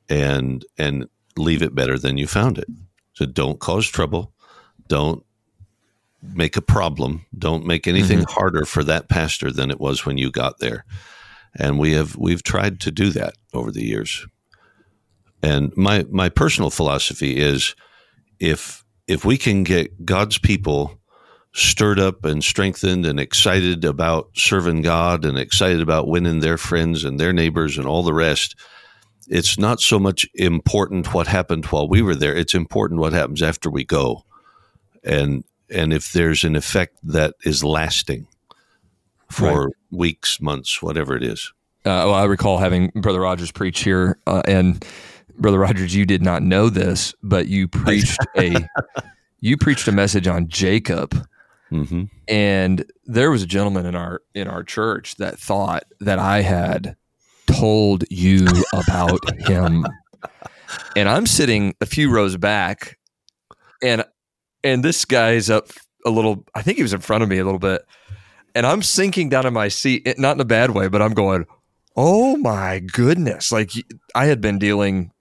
[0.10, 2.68] and and leave it better than you found it.
[3.14, 4.34] So don't cause trouble.
[4.88, 5.24] Don't
[6.22, 7.26] make a problem.
[7.38, 8.34] Don't make anything mm-hmm.
[8.34, 10.84] harder for that pastor than it was when you got there
[11.56, 14.26] and we have we've tried to do that over the years.
[15.44, 17.76] And my my personal philosophy is
[18.42, 21.00] if if we can get God's people
[21.54, 27.04] stirred up and strengthened and excited about serving God and excited about winning their friends
[27.04, 28.56] and their neighbors and all the rest,
[29.28, 32.36] it's not so much important what happened while we were there.
[32.36, 34.24] It's important what happens after we go.
[35.04, 38.28] And and if there's an effect that is lasting
[39.30, 39.74] for right.
[39.92, 41.54] weeks, months, whatever it is.
[41.84, 44.86] Uh, well, I recall having Brother Rogers preach here, uh, and
[45.38, 48.67] Brother Rogers, you did not know this, but you preached a
[49.39, 51.28] you preached a message on Jacob,
[51.72, 52.04] mm-hmm.
[52.28, 56.96] and there was a gentleman in our in our church that thought that I had
[57.48, 59.86] told you about him,
[60.96, 62.98] and I'm sitting a few rows back,
[63.82, 64.06] and
[64.63, 65.70] and this guy's up
[66.06, 66.46] a little.
[66.56, 67.86] I think he was in front of me a little bit
[68.56, 71.46] and I'm sinking down in my seat, not in a bad way, but I'm going,
[71.96, 73.52] oh my goodness.
[73.52, 73.72] Like
[74.15, 75.12] I had been dealing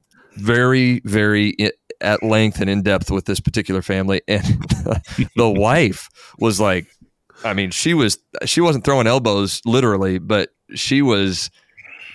[0.40, 1.56] very, very
[2.00, 4.22] at length and in depth with this particular family.
[4.28, 4.44] And
[5.36, 6.86] the wife was like,
[7.44, 11.50] I mean, she was, she wasn't throwing elbows literally, but she was,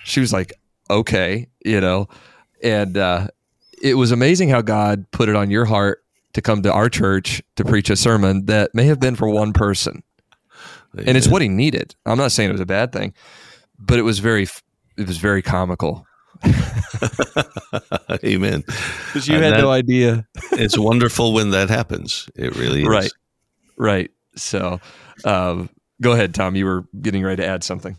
[0.04, 0.52] she was like,
[0.90, 2.08] okay, you know,
[2.62, 3.28] and, uh,
[3.82, 7.42] it was amazing how God put it on your heart to come to our church
[7.56, 10.02] to preach a sermon that may have been for one person
[11.04, 11.94] and it's what he needed.
[12.04, 13.14] I'm not saying it was a bad thing,
[13.78, 14.46] but it was very
[14.96, 16.06] it was very comical.
[18.24, 18.62] Amen.
[18.66, 20.26] Because you and had that, no idea.
[20.52, 22.28] it's wonderful when that happens.
[22.34, 22.88] It really is.
[22.88, 23.12] Right.
[23.76, 24.10] Right.
[24.36, 24.80] So,
[25.24, 25.70] um,
[26.00, 26.56] go ahead, Tom.
[26.56, 27.96] You were getting ready to add something.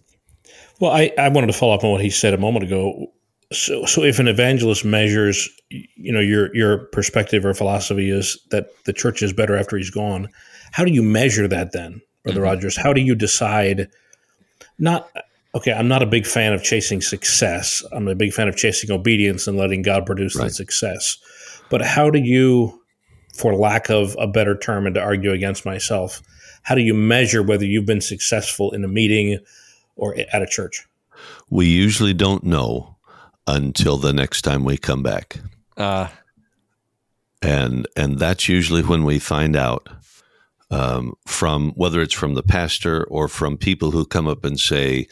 [0.79, 3.07] Well, I, I wanted to follow up on what he said a moment ago.
[3.51, 8.67] So, so if an evangelist measures, you know, your your perspective or philosophy is that
[8.85, 10.27] the church is better after he's gone,
[10.71, 12.01] how do you measure that then?
[12.23, 12.49] Brother mm-hmm.
[12.49, 12.77] Rogers.
[12.77, 13.89] How do you decide?
[14.79, 15.09] Not
[15.57, 15.73] okay.
[15.73, 17.83] I'm not a big fan of chasing success.
[17.91, 20.45] I'm a big fan of chasing obedience and letting God produce right.
[20.45, 21.17] the success.
[21.69, 22.81] But how do you,
[23.33, 26.21] for lack of a better term, and to argue against myself,
[26.63, 29.39] how do you measure whether you've been successful in a meeting
[29.95, 30.85] or at a church?
[31.49, 32.95] We usually don't know
[33.47, 35.39] until the next time we come back.
[35.75, 36.07] Uh,
[37.41, 39.87] and and that's usually when we find out
[40.71, 45.07] um, from whether it's from the pastor or from people who come up and say,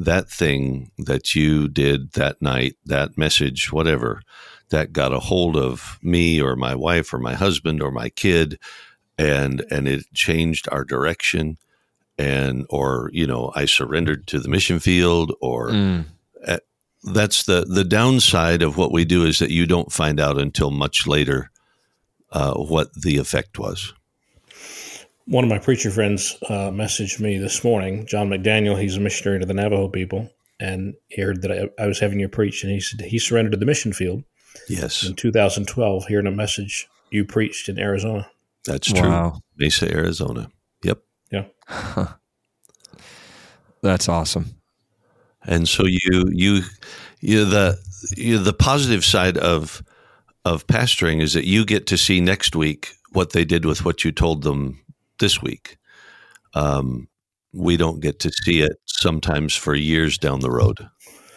[0.00, 4.22] that thing that you did that night, that message, whatever,
[4.70, 8.58] that got a hold of me or my wife or my husband or my kid,
[9.18, 11.58] and and it changed our direction,
[12.16, 16.06] and or you know I surrendered to the mission field, or mm.
[17.04, 20.70] that's the the downside of what we do is that you don't find out until
[20.70, 21.50] much later
[22.32, 23.92] uh, what the effect was
[25.30, 28.78] one of my preacher friends uh, messaged me this morning, John McDaniel.
[28.78, 32.18] He's a missionary to the Navajo people, and he heard that I, I, was having
[32.18, 34.24] you preach, and he said he surrendered to the mission field.
[34.68, 38.28] Yes, in 2012, hearing a message you preached in Arizona.
[38.64, 39.08] That's true.
[39.08, 39.40] Wow.
[39.56, 40.50] Mesa, Arizona.
[40.82, 40.98] Yep.
[41.30, 41.44] Yeah.
[43.82, 44.56] That's awesome.
[45.46, 46.62] And so you you
[47.20, 47.78] you the
[48.16, 49.80] you the positive side of
[50.44, 54.04] of pastoring is that you get to see next week what they did with what
[54.04, 54.80] you told them
[55.20, 55.76] this week.
[56.54, 57.08] Um,
[57.52, 60.78] we don't get to see it sometimes for years down the road.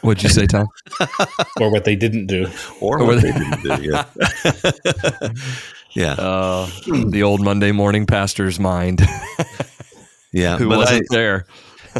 [0.02, 0.68] What'd you say, Tom?
[1.62, 2.48] or what they didn't do.
[2.82, 3.90] Or, Or what they- they didn't do.
[3.90, 5.32] Yeah.
[5.96, 6.14] yeah.
[6.14, 6.70] Uh,
[7.10, 9.02] the old Monday morning pastor's mind
[10.34, 10.58] Yeah.
[10.58, 11.46] who but I, wasn't there.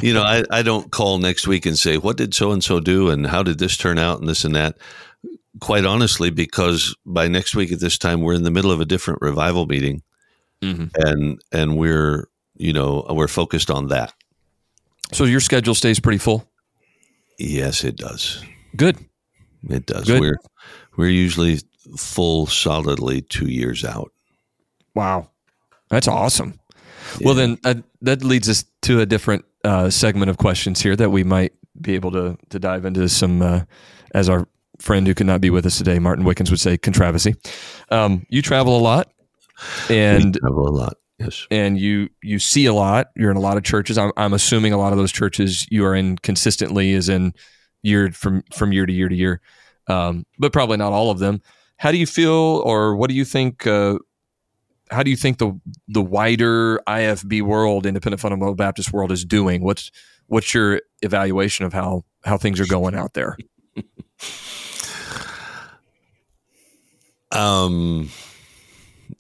[0.02, 2.80] you know, I, I don't call next week and say, what did so and so
[2.80, 4.78] do and how did this turn out and this and that.
[5.62, 8.86] Quite honestly, because by next week at this time, we're in the middle of a
[8.86, 10.02] different revival meeting
[10.64, 10.90] Mhm.
[10.96, 14.14] and and we're you know we're focused on that.
[15.12, 16.50] So your schedule stays pretty full.
[17.38, 18.44] Yes, it does.
[18.76, 18.98] Good.
[19.70, 20.06] It does.
[20.06, 20.22] Good.
[20.22, 20.38] We're
[20.98, 21.60] we're usually
[21.98, 24.12] full solidly two years out.
[24.96, 25.30] Wow,
[25.90, 26.60] that's awesome.
[27.22, 31.10] Well, then uh, that leads us to a different uh, segment of questions here that
[31.12, 33.62] we might be able to to dive into some, uh,
[34.14, 34.48] as our
[34.80, 37.36] friend who could not be with us today, Martin Wickens would say, controversy.
[37.90, 39.12] Um, you travel a lot,
[39.90, 40.98] and travel a lot.
[41.20, 41.48] Yes.
[41.52, 43.08] and you you see a lot.
[43.16, 43.98] You're in a lot of churches.
[43.98, 47.34] I'm, I'm assuming a lot of those churches you are in consistently, is in
[47.82, 49.42] year from from year to year to year,
[49.88, 51.42] um, but probably not all of them.
[51.78, 53.68] How do you feel, or what do you think?
[53.68, 54.00] Uh,
[54.90, 59.64] how do you think the the wider IFB world, Independent Fundamental Baptist world, is doing?
[59.64, 59.92] What's
[60.28, 63.38] what's your evaluation of how how things are going out there?
[67.34, 68.10] Um,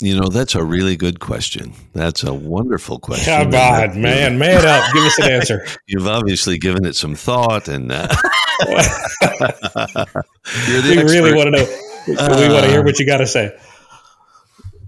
[0.03, 1.73] you know, that's a really good question.
[1.93, 3.33] That's a wonderful question.
[3.33, 4.37] Come on, man.
[4.37, 4.93] Man up.
[4.93, 5.65] Give us an answer.
[5.87, 8.09] You've obviously given it some thought, and uh,
[10.67, 11.67] you're the we really want to know.
[12.07, 13.57] we want to hear what you got to say.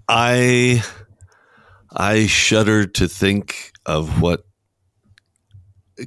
[0.09, 0.83] I
[1.95, 4.45] I shudder to think of what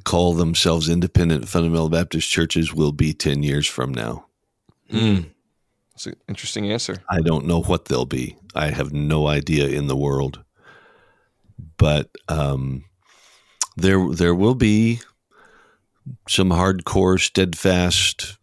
[0.03, 4.27] call themselves independent fundamental Baptist churches will be 10 years from now.
[5.99, 7.03] That's an interesting answer.
[7.09, 8.37] I don't know what they'll be.
[8.55, 10.41] I have no idea in the world.
[11.75, 12.85] But um,
[13.75, 15.01] there there will be
[16.29, 18.37] some hardcore, steadfast,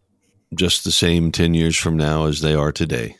[0.53, 3.17] just the same 10 years from now as they are today.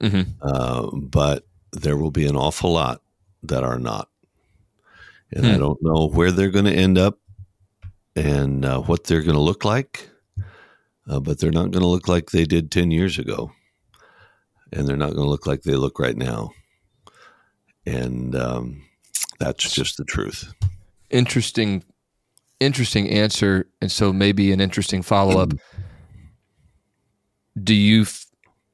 [0.00, 3.02] hmm Uh, but there will be an awful lot
[3.42, 4.08] that are not.
[5.32, 5.58] And I Hmm.
[5.58, 7.18] don't know where they're going to end up
[8.14, 10.08] and uh, what they're going to look like,
[11.08, 13.50] uh, but they're not going to look like they did 10 years ago.
[14.72, 16.50] And they're not going to look like they look right now.
[17.86, 18.82] And um,
[19.38, 20.52] that's just the truth.
[21.10, 21.82] Interesting,
[22.60, 25.54] interesting answer, and so maybe an interesting follow up.
[27.62, 28.02] Do you?
[28.02, 28.26] f-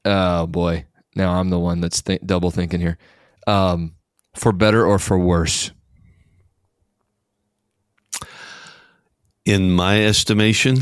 [0.07, 2.97] Oh boy, now I'm the one that's th- double thinking here.
[3.47, 3.95] Um,
[4.35, 5.71] for better or for worse?
[9.45, 10.79] In my estimation,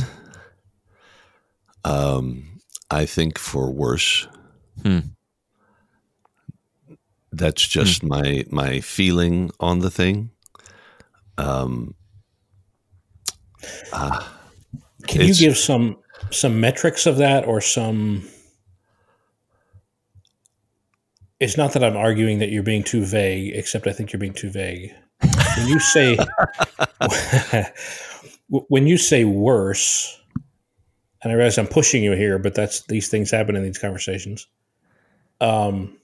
[1.84, 4.28] um, I think for worse.
[4.82, 5.00] Hmm.
[7.32, 10.30] That's just my my feeling on the thing.
[11.38, 11.96] Um,
[13.92, 14.32] ah,
[15.08, 15.98] Can you give some
[16.30, 18.28] some metrics of that or some
[21.44, 24.34] It's not that I'm arguing that you're being too vague, except I think you're being
[24.34, 24.94] too vague.
[25.58, 26.18] When you say
[28.48, 30.22] when you say worse,
[31.24, 34.48] and I realize I'm pushing you here, but that's these things happen in these conversations.
[35.42, 35.98] Um,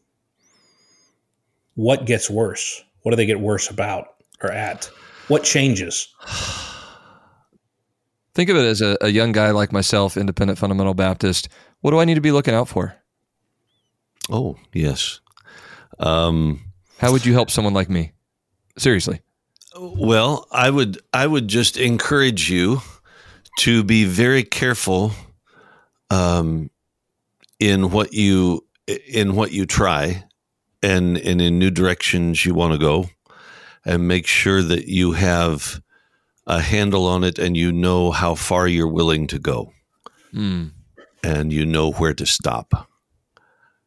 [1.75, 2.84] what gets worse?
[3.03, 4.86] What do they get worse about or at?
[5.27, 6.13] What changes?
[8.34, 11.49] Think of it as a, a young guy like myself, independent fundamental Baptist.
[11.82, 12.95] What do I need to be looking out for?
[14.32, 15.19] oh yes.
[15.99, 16.62] Um,
[16.99, 18.13] How would you help someone like me?
[18.77, 19.21] Seriously.
[19.77, 22.82] Well, I would I would just encourage you
[23.60, 25.12] to be very careful
[26.10, 26.69] um,
[27.60, 30.24] in what you in what you try
[30.82, 33.10] and and in new directions you want to go
[33.86, 35.82] and make sure that you have
[36.48, 39.72] a handle on it and you know how far you're willing to go
[40.34, 40.72] Mm.
[41.24, 42.88] and you know where to stop.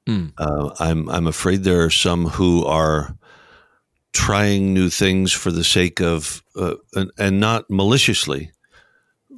[0.08, 0.32] Mm.
[0.36, 3.16] Uh, I'm I'm afraid there are some who are
[4.12, 8.50] trying new things for the sake of uh, and, and not maliciously,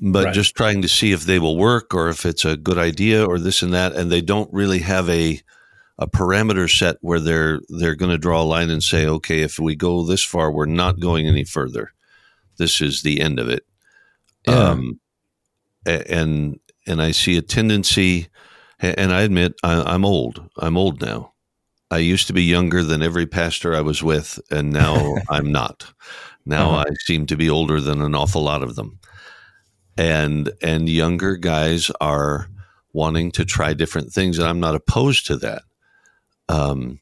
[0.00, 0.34] but Right.
[0.34, 3.38] just trying to see if they will work or if it's a good idea or
[3.38, 5.40] this and that, and they don't really have a
[5.98, 9.58] a parameter set where they're they're going to draw a line and say, okay, if
[9.60, 11.92] we go this far, we're not going any further.
[12.58, 13.64] This is the end of it.
[14.46, 14.70] Yeah.
[14.70, 15.00] Um,
[15.86, 18.28] and and I see a tendency,
[18.80, 20.48] and I admit I, I'm old.
[20.58, 21.32] I'm old now.
[21.90, 25.92] I used to be younger than every pastor I was with, and now I'm not.
[26.46, 26.84] Now Uh-huh.
[26.88, 28.98] I seem to be older than an awful lot of them,
[29.96, 32.48] and and younger guys are
[32.92, 35.62] wanting to try different things, and I'm not opposed to that.
[36.48, 37.00] Um,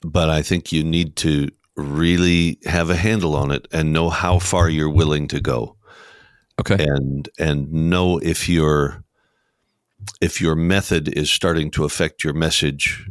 [0.00, 4.38] but I think you need to really have a handle on it and know how
[4.38, 5.76] far you're willing to go.
[6.60, 6.76] Okay.
[6.78, 9.04] And and know if your
[10.20, 13.08] if your method is starting to affect your message.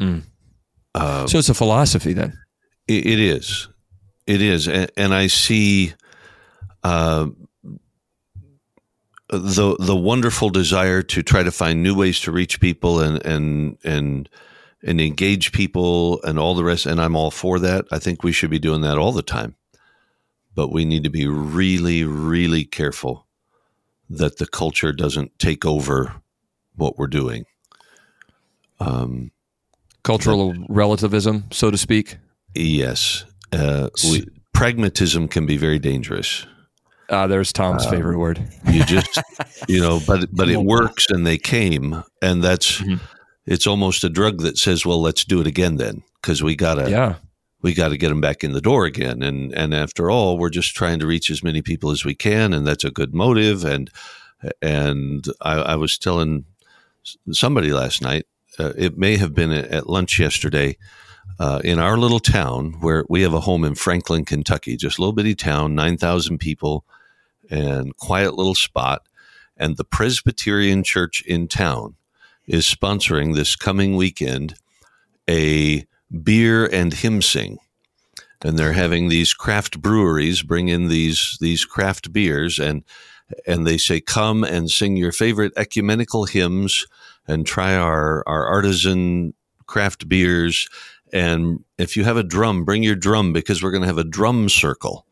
[0.00, 0.22] Mm.
[0.94, 2.38] Uh, so it's a philosophy then.
[2.88, 3.68] it, it is,
[4.26, 5.94] it is, and, and I see
[6.82, 7.28] uh,
[9.38, 13.78] the the wonderful desire to try to find new ways to reach people and and
[13.84, 14.28] and
[14.82, 16.86] and engage people and all the rest.
[16.86, 17.86] And I'm all for that.
[17.90, 19.56] I think we should be doing that all the time.
[20.54, 23.26] But we need to be really, really careful
[24.10, 26.14] that the culture doesn't take over
[26.76, 27.46] what we're doing.
[28.78, 29.32] Um,
[30.02, 32.18] Cultural but, relativism, so to speak.
[32.54, 33.24] Yes.
[33.52, 36.46] Uh, we, pragmatism can be very dangerous.
[37.08, 38.46] Uh, there's Tom's um, favorite word.
[38.70, 39.20] you just,
[39.68, 42.96] you know, but but it works, and they came, and that's mm-hmm
[43.46, 46.90] it's almost a drug that says, "Well, let's do it again then," because we gotta,
[46.90, 47.16] yeah,
[47.62, 49.22] we got to get them back in the door again.
[49.22, 52.52] And and after all, we're just trying to reach as many people as we can,
[52.52, 53.64] and that's a good motive.
[53.64, 53.90] And
[54.62, 56.44] and I, I was telling
[57.32, 58.26] somebody last night,
[58.58, 60.76] uh, it may have been at lunch yesterday.
[61.40, 65.00] Uh, in our little town, where we have a home in Franklin, Kentucky, just a
[65.00, 66.84] little bitty town, nine thousand people,
[67.50, 69.02] and quiet little spot,
[69.56, 71.96] and the Presbyterian church in town
[72.46, 74.54] is sponsoring this coming weekend
[75.28, 75.86] a
[76.22, 77.58] beer and hymn sing.
[78.42, 82.84] And they're having these craft breweries bring in these these craft beers and
[83.46, 86.86] and they say come and sing your favorite ecumenical hymns
[87.26, 89.32] and try our our artisan
[89.66, 90.68] craft beers
[91.10, 94.04] and if you have a drum bring your drum because we're going to have a
[94.04, 95.06] drum circle.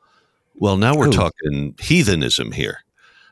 [0.63, 1.13] Well, now we're Ooh.
[1.13, 2.85] talking heathenism here.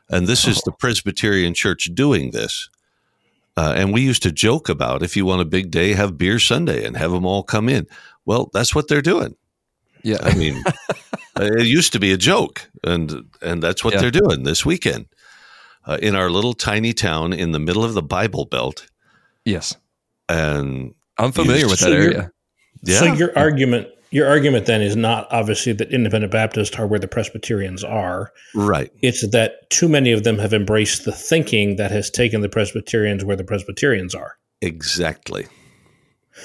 [0.09, 0.51] And this oh.
[0.51, 2.69] is the Presbyterian Church doing this.
[3.55, 6.39] Uh, and we used to joke about if you want a big day, have beer
[6.39, 7.87] Sunday and have them all come in.
[8.25, 9.37] Well, that's what they're doing.
[10.03, 10.61] Yeah, I mean,
[11.37, 14.01] it used to be a joke, and and that's what yeah.
[14.01, 15.05] they're doing this weekend
[15.85, 18.87] uh, in our little tiny town in the middle of the Bible Belt.
[19.45, 19.77] Yes,
[20.27, 22.31] and I'm familiar with that area.
[22.83, 22.99] Yeah.
[22.99, 27.07] So your argument your argument then is not obviously that independent Baptists are where the
[27.07, 28.31] Presbyterians are.
[28.53, 28.91] Right.
[29.01, 33.23] It's that too many of them have embraced the thinking that has taken the Presbyterians
[33.23, 34.37] where the Presbyterians are.
[34.61, 35.47] Exactly.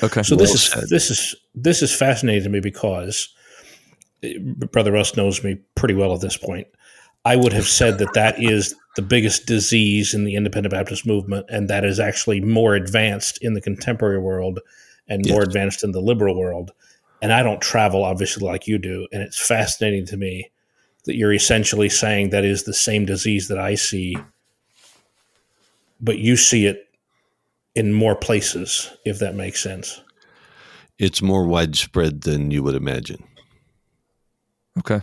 [0.02, 0.22] Okay.
[0.22, 0.84] So well this said.
[0.84, 3.34] is this is this is fascinating to me because
[4.22, 6.68] eh, Brother Russ knows me pretty well at this point.
[7.24, 11.46] I would have said that that is the biggest disease in the independent Baptist movement,
[11.48, 14.60] and that is actually more advanced in the contemporary world
[15.08, 15.32] and yes.
[15.32, 16.70] more advanced in the liberal world
[17.22, 20.50] and I don't travel obviously like you do, and it's fascinating to me
[21.04, 24.16] that you're essentially saying that is the same disease that I see,
[26.00, 26.88] but you see it
[27.74, 30.00] in more places, if that makes sense.
[30.98, 33.22] It's more widespread than you would imagine.
[34.78, 35.00] Okay.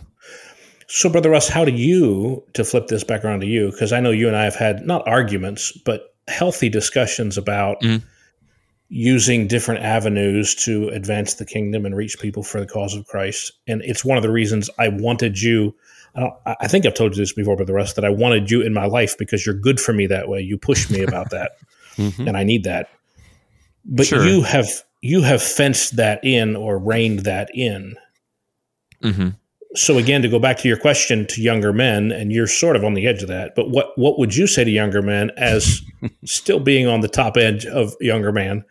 [0.86, 4.00] So, Brother Russ, how do you, to flip this back around to you, because I
[4.00, 8.06] know you and I have had not arguments, but healthy discussions about mm-hmm
[8.96, 13.50] using different avenues to advance the kingdom and reach people for the cause of Christ.
[13.66, 15.74] And it's one of the reasons I wanted you.
[16.14, 18.62] I, I think I've told you this before, but the rest that I wanted you
[18.62, 20.42] in my life because you're good for me that way.
[20.42, 21.56] You push me about that,
[21.96, 22.28] mm-hmm.
[22.28, 22.88] and I need that.
[23.84, 24.24] But sure.
[24.24, 24.68] you have
[25.00, 27.96] you have fenced that in or reined that in.
[29.02, 29.30] Mm-hmm.
[29.74, 32.84] So again, to go back to your question to younger men, and you're sort of
[32.84, 33.56] on the edge of that.
[33.56, 35.82] But what what would you say to younger men as
[36.24, 38.64] still being on the top edge of younger man?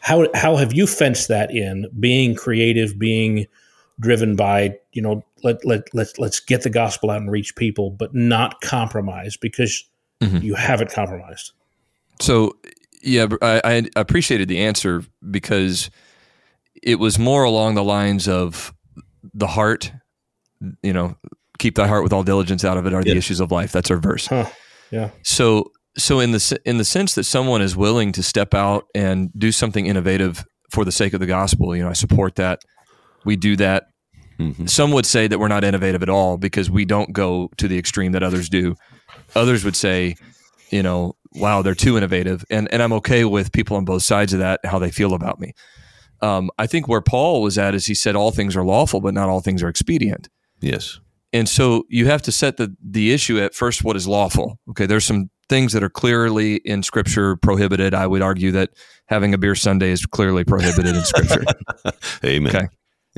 [0.00, 1.86] How how have you fenced that in?
[1.98, 3.46] Being creative, being
[4.00, 7.90] driven by you know let let let's let's get the gospel out and reach people,
[7.90, 9.84] but not compromise because
[10.20, 10.38] mm-hmm.
[10.38, 11.52] you haven't compromised.
[12.20, 12.56] So
[13.02, 15.90] yeah, I, I appreciated the answer because
[16.82, 18.74] it was more along the lines of
[19.34, 19.92] the heart.
[20.82, 21.16] You know,
[21.58, 23.12] keep thy heart with all diligence out of it are yeah.
[23.12, 23.72] the issues of life.
[23.72, 24.26] That's our verse.
[24.26, 24.46] Huh.
[24.90, 25.10] Yeah.
[25.22, 29.30] So so in the in the sense that someone is willing to step out and
[29.38, 32.60] do something innovative for the sake of the gospel, you know, I support that.
[33.24, 33.84] We do that.
[34.38, 34.66] Mm-hmm.
[34.66, 37.78] Some would say that we're not innovative at all because we don't go to the
[37.78, 38.74] extreme that others do.
[39.34, 40.16] Others would say,
[40.70, 44.32] you know, wow, they're too innovative, and and I'm okay with people on both sides
[44.32, 45.52] of that how they feel about me.
[46.22, 49.14] Um, I think where Paul was at is he said all things are lawful, but
[49.14, 50.28] not all things are expedient.
[50.60, 51.00] Yes.
[51.32, 54.58] And so you have to set the the issue at first what is lawful.
[54.70, 57.92] Okay, there's some things that are clearly in scripture prohibited.
[57.92, 58.70] I would argue that
[59.06, 61.44] having a beer Sunday is clearly prohibited in scripture.
[62.24, 62.56] Amen.
[62.56, 62.68] Okay.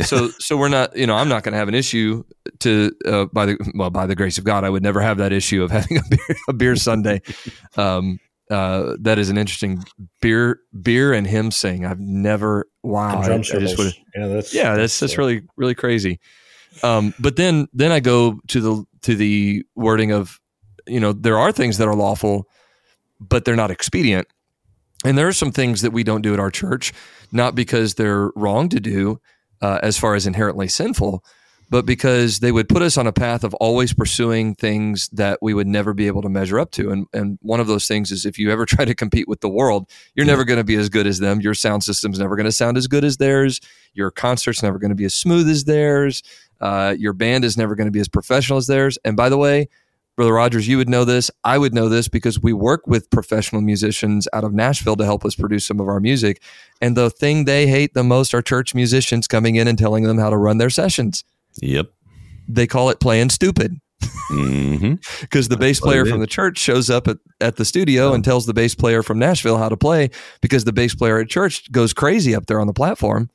[0.00, 2.24] so so we're not you know I'm not going to have an issue
[2.60, 5.32] to uh, by the well by the grace of God I would never have that
[5.32, 7.20] issue of having a beer, a beer Sunday.
[7.76, 8.18] Um,
[8.50, 9.82] uh, that is an interesting
[10.20, 11.86] beer, beer and hymn sing.
[11.86, 13.22] I've never wow.
[13.22, 16.20] I, I just would yeah, that's yeah, that's that's really really crazy.
[16.82, 20.38] Um, but then then I go to the to the wording of
[20.86, 22.48] you know there are things that are lawful,
[23.20, 24.28] but they're not expedient,
[25.04, 26.92] and there are some things that we don't do at our church,
[27.30, 29.20] not because they're wrong to do,
[29.60, 31.24] uh, as far as inherently sinful,
[31.70, 35.54] but because they would put us on a path of always pursuing things that we
[35.54, 36.90] would never be able to measure up to.
[36.90, 39.48] And and one of those things is if you ever try to compete with the
[39.48, 41.40] world, you're never going to be as good as them.
[41.40, 43.60] Your sound system's never going to sound as good as theirs.
[43.94, 46.22] Your concert's never going to be as smooth as theirs.
[46.60, 48.98] Uh, your band is never going to be as professional as theirs.
[49.04, 49.68] And by the way,
[50.16, 51.30] Brother Rogers, you would know this.
[51.42, 55.24] I would know this because we work with professional musicians out of Nashville to help
[55.24, 56.42] us produce some of our music.
[56.82, 60.18] And the thing they hate the most are church musicians coming in and telling them
[60.18, 61.24] how to run their sessions.
[61.62, 61.90] Yep.
[62.46, 63.80] They call it playing stupid
[65.20, 68.46] because the bass player from the church shows up at, at the studio and tells
[68.46, 70.10] the bass player from Nashville how to play
[70.40, 73.30] because the bass player at church goes crazy up there on the platform.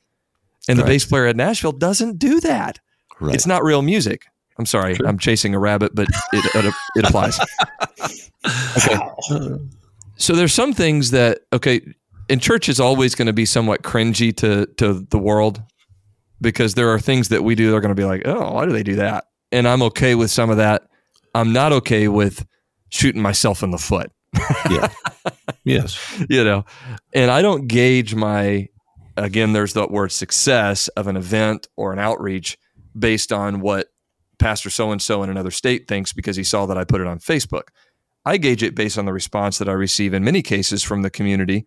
[0.68, 2.78] And the bass player at Nashville doesn't do that.
[3.20, 3.34] Right.
[3.34, 4.26] It's not real music.
[4.58, 5.06] I'm sorry, True.
[5.06, 7.38] I'm chasing a rabbit, but it, it, it applies.
[10.18, 11.80] So there's some things that okay,
[12.28, 15.62] in church is always going to be somewhat cringy to to the world
[16.40, 18.66] because there are things that we do that are going to be like, oh, why
[18.66, 19.24] do they do that?
[19.50, 20.82] And I'm okay with some of that.
[21.34, 22.46] I'm not okay with
[22.90, 24.10] shooting myself in the foot,
[24.70, 24.88] yeah.
[25.64, 26.24] yes.
[26.28, 26.64] you know.
[27.12, 28.68] And I don't gauge my
[29.16, 29.52] again.
[29.52, 32.58] There's that word success of an event or an outreach
[32.98, 33.88] based on what
[34.38, 37.06] Pastor so and so in another state thinks because he saw that I put it
[37.06, 37.68] on Facebook.
[38.24, 41.10] I gauge it based on the response that I receive in many cases from the
[41.10, 41.66] community,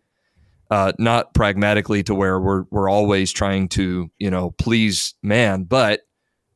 [0.69, 6.01] uh, not pragmatically to where we're we're always trying to you know please man, but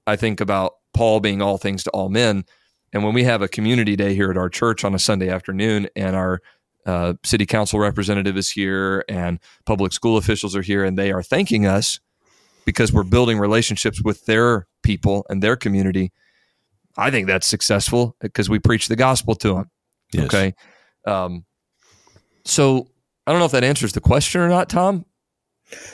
[0.07, 2.45] I think about Paul being all things to all men,
[2.93, 5.87] and when we have a community day here at our church on a Sunday afternoon,
[5.95, 6.41] and our
[6.85, 11.23] uh, city council representative is here, and public school officials are here, and they are
[11.23, 11.99] thanking us
[12.65, 16.11] because we're building relationships with their people and their community.
[16.97, 19.71] I think that's successful because we preach the gospel to them.
[20.11, 20.25] Yes.
[20.25, 20.53] Okay.
[21.05, 21.45] Um,
[22.45, 22.87] so
[23.27, 25.05] I don't know if that answers the question or not, Tom.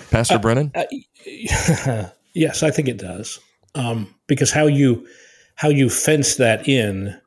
[0.09, 0.71] Pastor Brennan.
[0.75, 0.83] Uh,
[2.33, 3.39] yes, I think it does.
[3.73, 5.07] Um, because how you
[5.55, 7.19] how you fence that in,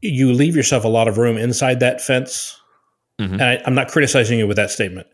[0.00, 2.58] you leave yourself a lot of room inside that fence.
[3.20, 3.32] Mhm.
[3.32, 5.06] And I, I'm not criticizing you with that statement.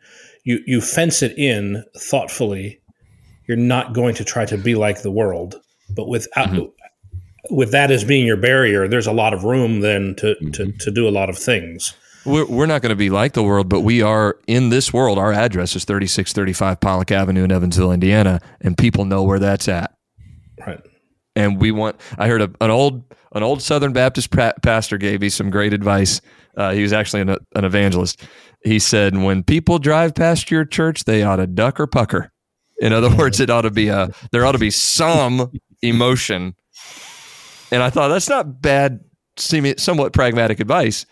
[0.44, 2.80] You you fence it in thoughtfully.
[3.48, 5.56] You're not going to try to be like the world,
[5.94, 6.70] but without Mhm.
[7.50, 10.90] with that as being your barrier, there's a lot of room then to to, to
[10.90, 11.94] do a lot of things.
[12.26, 15.18] We're, we're not going to be like the world, but we are in this world.
[15.18, 19.94] Our address is 3635 Pollack Avenue in Evansville, Indiana, and people know where that's at.
[20.66, 20.80] Right.
[21.36, 25.20] and we want i heard a, an old an old southern baptist pra- pastor gave
[25.20, 26.20] me some great advice
[26.56, 28.22] uh, he was actually an, an evangelist
[28.64, 32.32] he said when people drive past your church they ought to duck or pucker.
[32.80, 35.52] In other words it ought to be a there ought to be some
[35.82, 36.54] emotion.
[37.70, 39.00] And i thought that's not bad
[39.36, 41.06] seeming somewhat pragmatic advice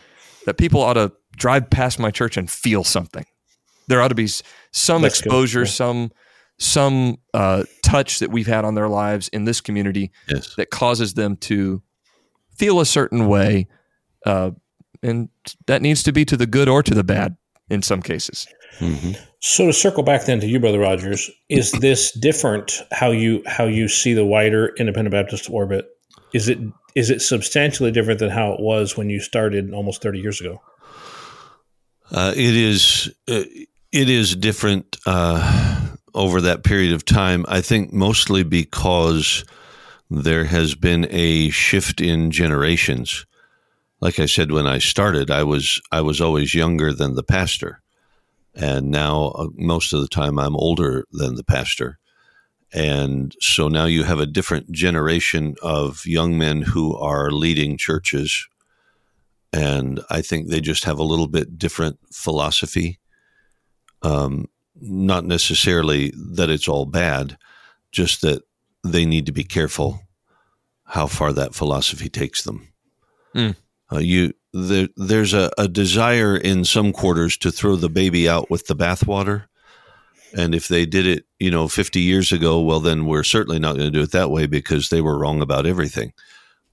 [0.46, 3.24] that people ought to drive past my church and feel something.
[3.88, 4.28] There ought to be
[4.72, 5.66] some That's exposure yeah.
[5.66, 6.12] some
[6.58, 10.54] some uh, touch that we've had on their lives in this community Yes.
[10.56, 11.82] that causes them to
[12.56, 13.66] feel a certain way,
[14.24, 14.52] uh,
[15.02, 15.28] and
[15.66, 17.36] that needs to be to the good or to the bad
[17.72, 18.46] in some cases.
[18.78, 23.42] hmm So to circle back then to you, Brother Rogers, is this different how you
[23.46, 25.86] how you see the wider independent Baptist orbit?
[26.32, 26.58] Is it
[26.94, 30.60] is it substantially different than how it was when you started almost thirty years ago?
[32.10, 33.44] Uh, it is uh,
[33.90, 37.44] it is different uh, over that period of time.
[37.48, 39.44] I think mostly because
[40.10, 43.24] there has been a shift in generations.
[44.02, 47.80] Like I said when I started, I was I was always younger than the pastor,
[48.54, 51.98] and now uh, most of the time I'm older than the pastor.
[52.74, 58.48] And so now you have a different generation of young men who are leading churches
[59.52, 62.98] and I think they just have a little bit different philosophy.
[64.00, 64.48] Um,
[64.80, 67.36] not necessarily that it's all bad,
[67.92, 68.42] just that
[68.82, 70.00] they need to be careful
[70.84, 72.72] how far that philosophy takes them.
[73.34, 73.56] Mm.
[73.92, 78.50] Uh, you there, there's a, a desire in some quarters to throw the baby out
[78.50, 79.44] with the bathwater.
[80.36, 83.76] And if they did it, you know, 50 years ago, well, then we're certainly not
[83.76, 86.12] going to do it that way because they were wrong about everything.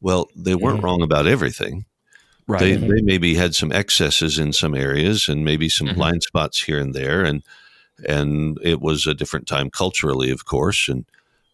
[0.01, 0.84] Well, they weren't Mhm.
[0.84, 1.86] wrong about everything
[2.47, 2.59] Right.
[2.61, 5.95] they, they maybe had some excesses in some areas and maybe some Mhm.
[5.95, 7.43] blind spots here and there and
[8.07, 11.05] and it was a different time culturally of course and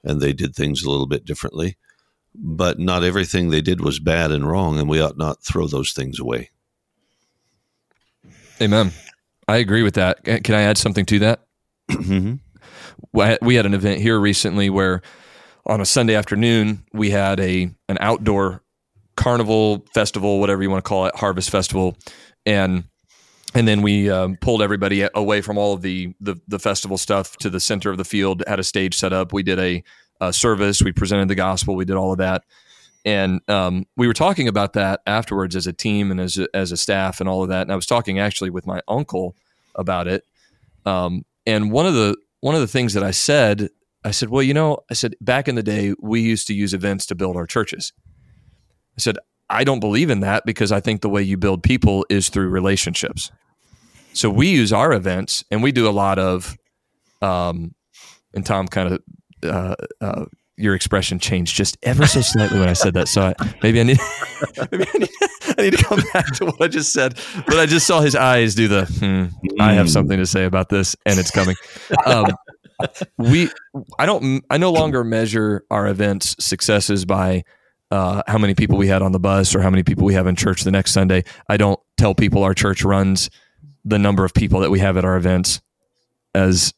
[0.03, 1.75] and they did things a little bit differently
[2.37, 5.91] but not everything they did was bad and wrong and we ought not throw those
[5.91, 6.49] things away
[8.61, 8.91] Amen.
[9.47, 10.23] I agree with that.
[10.23, 11.41] Can I add something to that?
[11.91, 12.39] Mhm.
[13.41, 15.01] we had an event here recently where
[15.65, 18.63] on a Sunday afternoon we had a an outdoor
[19.17, 21.97] carnival festival, whatever you want to call it, harvest festival,
[22.45, 22.85] and
[23.53, 27.37] and then we um, pulled everybody away from all of the, the the festival stuff
[27.37, 28.43] to the center of the field.
[28.47, 29.31] Had a stage set up.
[29.31, 29.83] We did a,
[30.21, 30.81] a service.
[30.81, 31.75] We presented the gospel.
[31.75, 32.43] We did all of that,
[33.03, 36.71] and um, we were talking about that afterwards as a team and as a, as
[36.71, 37.61] a staff and all of that.
[37.61, 39.35] And I was talking actually with my uncle
[39.75, 40.25] about it.
[40.85, 43.69] Um, and one of the one of the things that I said,
[44.03, 46.73] I said, well, you know, I said back in the day we used to use
[46.73, 47.93] events to build our churches.
[48.97, 49.17] I said
[49.49, 52.49] I don't believe in that because I think the way you build people is through
[52.49, 53.31] relationships.
[54.13, 56.57] So we use our events and we do a lot of,
[57.21, 57.75] um,
[58.33, 59.03] and Tom kind of,
[59.45, 60.25] uh, uh,
[60.57, 63.07] your expression changed just ever so slightly when I said that.
[63.07, 63.99] So I, maybe I need,
[64.71, 65.09] maybe I need,
[65.57, 67.19] I need to come back to what I just said.
[67.45, 68.85] But I just saw his eyes do the.
[68.85, 71.55] Hmm, I have something to say about this, and it's coming.
[72.05, 72.27] Um,
[73.17, 73.49] we,
[73.99, 77.43] I don't, I no longer measure our events successes by
[77.91, 80.27] uh, how many people we had on the bus or how many people we have
[80.27, 81.23] in church the next Sunday.
[81.47, 83.29] I don't tell people our church runs
[83.83, 85.61] the number of people that we have at our events
[86.33, 86.73] as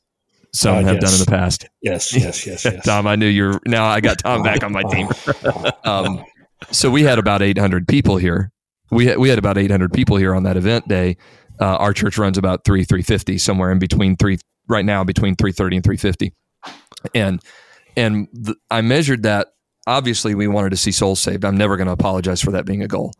[0.58, 1.04] some Uh, have yes.
[1.04, 1.68] done in the past.
[1.82, 2.86] Yes, yes, yes, yes.
[2.86, 5.08] Tom, I knew you're now I got Tom back on my team.
[5.84, 6.24] Um,
[6.72, 8.52] so we had about 800 people here.
[8.92, 11.18] We had, we had about 800 people here on that event day.
[11.62, 14.38] Uh, our church runs about three 350 somewhere in between three
[14.68, 16.34] right now between 330 and 350.
[17.16, 17.42] And
[17.96, 19.48] and the, I measured that.
[19.88, 21.46] Obviously, we wanted to see souls saved.
[21.46, 23.14] I'm never going to apologize for that being a goal.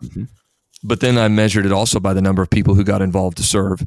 [0.84, 3.44] But then I measured it also by the number of people who got involved to
[3.44, 3.86] serve,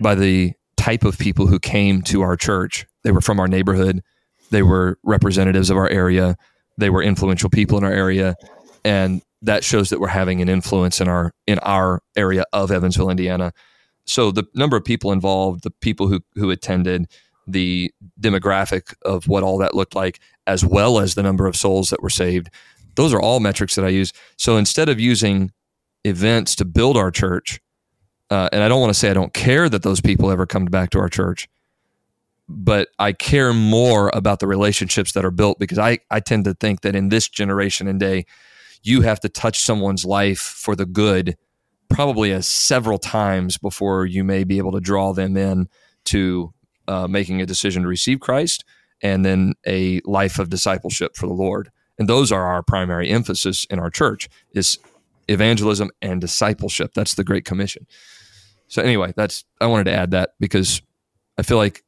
[0.00, 0.54] by the
[0.86, 2.86] type of people who came to our church.
[3.02, 4.02] They were from our neighborhood,
[4.50, 6.36] they were representatives of our area,
[6.78, 8.36] they were influential people in our area,
[8.84, 13.10] and that shows that we're having an influence in our in our area of Evansville,
[13.10, 13.52] Indiana.
[14.04, 17.06] So the number of people involved, the people who who attended,
[17.48, 21.90] the demographic of what all that looked like, as well as the number of souls
[21.90, 22.48] that were saved,
[22.94, 24.12] those are all metrics that I use.
[24.38, 25.50] So instead of using
[26.04, 27.60] events to build our church.
[28.30, 30.64] Uh, and I don't want to say I don't care that those people ever come
[30.64, 31.48] back to our church,
[32.48, 36.54] but I care more about the relationships that are built because I, I tend to
[36.54, 38.26] think that in this generation and day,
[38.82, 41.36] you have to touch someone's life for the good
[41.88, 45.68] probably as several times before you may be able to draw them in
[46.04, 46.52] to
[46.88, 48.64] uh, making a decision to receive Christ
[49.02, 51.70] and then a life of discipleship for the Lord.
[51.98, 54.78] And those are our primary emphasis in our church is
[55.28, 56.92] evangelism and discipleship.
[56.94, 57.86] That's the Great Commission.
[58.68, 60.82] So anyway, that's I wanted to add that because
[61.38, 61.84] I feel like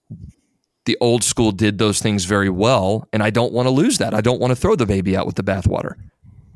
[0.85, 4.15] the old school did those things very well, and I don't want to lose that.
[4.15, 5.95] I don't want to throw the baby out with the bathwater.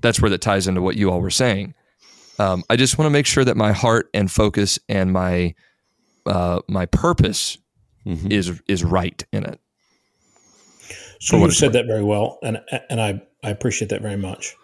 [0.00, 1.74] That's where that ties into what you all were saying.
[2.38, 5.54] Um, I just want to make sure that my heart and focus and my
[6.26, 7.58] uh, my purpose
[8.06, 8.32] Mhm.
[8.32, 9.60] is is right in it.
[11.20, 12.60] So For you it's said that very well, and
[12.90, 14.56] and I, I appreciate that very much.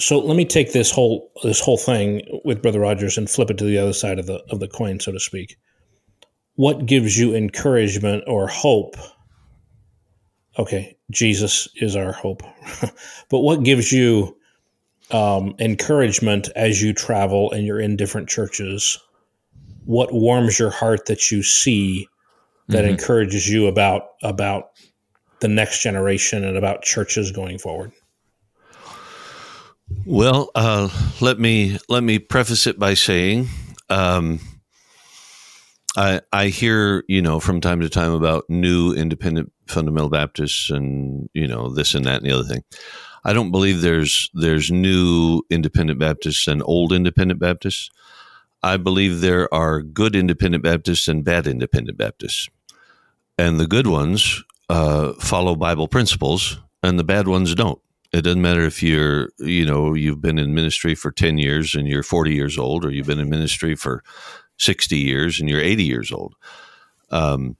[0.00, 3.58] So let me take this whole this whole thing with Brother Rogers and flip it
[3.58, 5.56] to the other side of the of the coin, so to speak.
[6.54, 8.96] What gives you encouragement or hope?
[10.58, 12.42] Okay, Jesus is our hope,
[13.30, 14.36] but what gives you
[15.10, 18.98] um, encouragement as you travel and you're in different churches?
[19.84, 22.08] What warms your heart that you see
[22.68, 22.90] that Mhm.
[22.90, 24.70] encourages you about about
[25.40, 27.92] the next generation and about churches going forward?
[29.90, 30.88] Well, uh,
[31.20, 33.48] let me let me preface it by saying,
[33.88, 34.40] um,
[35.96, 41.28] I I hear you know from time to time about new independent fundamental Baptists and
[41.34, 42.64] you know this and that and the other thing.
[43.24, 47.90] I don't believe there's there's new independent Baptists and old independent Baptists.
[48.62, 52.48] I believe there are good independent Baptists and bad independent Baptists,
[53.38, 57.80] and the good ones uh, follow Bible principles, and the bad ones don't.
[58.12, 61.86] It doesn't matter if you're, you know, you've been in ministry for 10 years and
[61.86, 64.02] you're 40 years old, or you've been in ministry for
[64.58, 66.34] 60 years and you're 80 years old.
[67.10, 67.56] Um,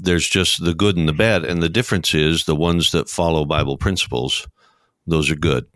[0.00, 1.44] there's just the good and the bad.
[1.44, 4.46] And the difference is the ones that follow Bible principles,
[5.06, 5.66] those are good,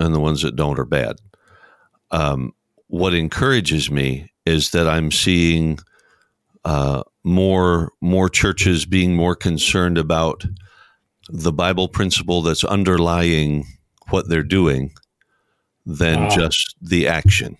[0.00, 1.16] and the ones that don't are bad.
[2.10, 2.52] Um,
[2.86, 5.78] what encourages me is that I'm seeing
[6.64, 10.44] uh, more more churches being more concerned about
[11.32, 13.66] the Bible principle that's underlying
[14.10, 14.92] what they're doing
[15.86, 16.28] than Ah.
[16.28, 17.56] just the action.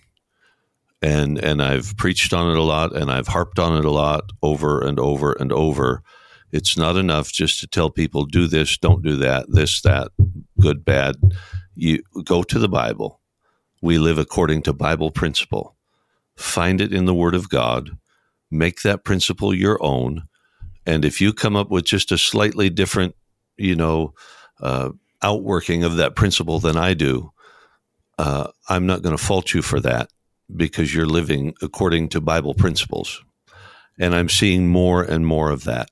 [1.01, 4.31] And and I've preached on it a lot and I've harped on it a lot
[4.41, 6.03] over and over and over.
[6.51, 10.09] It's not enough just to tell people do this, don't do that, this, that,
[10.61, 11.15] good, bad.
[11.75, 13.19] You go to the Bible.
[13.81, 15.75] We live according to Bible principle.
[16.37, 17.91] find it in the Word of God,
[18.51, 20.23] make that principle your own,
[20.85, 23.15] and if you come up with just a slightly different,
[23.57, 24.13] you know,
[24.61, 24.89] uh,
[25.21, 27.31] outworking of that principle than I do,
[28.17, 30.09] uh, I'm not going to fault you for that
[30.55, 33.23] because you're living according to Bible principles.
[33.99, 35.89] And I'm seeing more and more of that.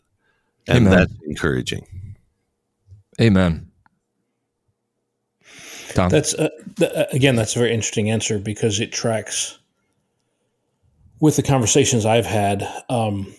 [0.67, 0.91] And Amen.
[0.91, 1.87] that's encouraging.
[3.19, 3.71] Amen.
[5.93, 6.09] Tom.
[6.09, 9.59] That's uh, th- uh, again, that's a very interesting answer because it tracks
[11.19, 12.67] with the conversations I've had.
[12.89, 13.33] Um,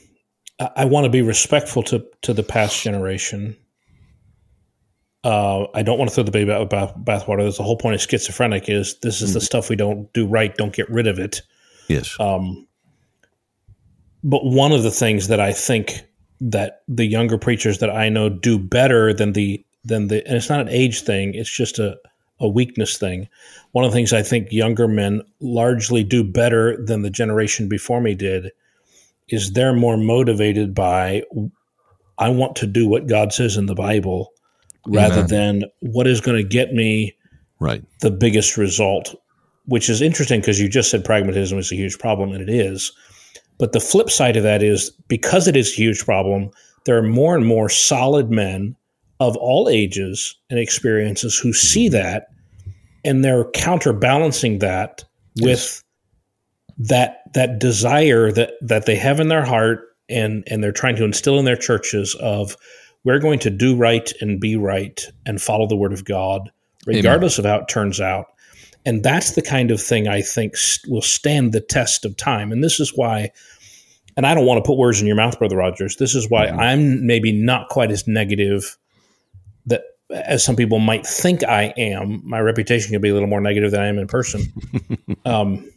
[0.60, 3.56] I, I want to be respectful to to the past generation.
[5.24, 7.44] Uh, I don't want to throw the baby out with bath, bathwater.
[7.44, 10.54] That's the whole point of schizophrenic is this is the stuff we don't do right.
[10.56, 11.42] Don't get rid of it.
[11.88, 12.16] Yes.
[12.18, 12.66] Um,
[14.24, 16.02] but one of the things that I think
[16.40, 20.48] that the younger preachers that I know do better than the than the and it's
[20.48, 21.96] not an age thing, it's just a,
[22.40, 23.28] a weakness thing.
[23.72, 28.00] One of the things I think younger men largely do better than the generation before
[28.00, 28.50] me did
[29.28, 31.22] is they're more motivated by
[32.18, 34.32] I want to do what God says in the Bible
[34.86, 37.14] rather than what is going to get me
[37.60, 37.84] right.
[38.00, 39.14] the biggest result,
[39.66, 42.92] which is interesting because you just said pragmatism is a huge problem, and it is.
[43.58, 46.50] But the flip side of that is because it is a huge problem,
[46.84, 48.74] there are more and more solid men
[49.20, 51.94] of all ages and experiences who see mm-hmm.
[51.94, 52.28] that
[53.04, 55.04] and they're counterbalancing that
[55.40, 55.82] with
[56.78, 61.04] that that desire that that they have in their heart and and they're trying to
[61.04, 62.56] instill in their churches of
[63.04, 66.50] we're going to do right and be right and follow the word of God
[66.86, 68.26] regardless of how it turns out.
[68.84, 70.56] And that's the kind of thing I think
[70.88, 72.50] will stand the test of time.
[72.50, 73.30] And this is why
[74.16, 75.96] and I don't want to put words in your mouth brother Rogers.
[75.96, 78.76] This is why I'm maybe not quite as negative
[79.66, 82.20] that as some people might think I am.
[82.28, 84.42] My reputation can be a little more negative than I am in person.
[85.24, 85.70] Um,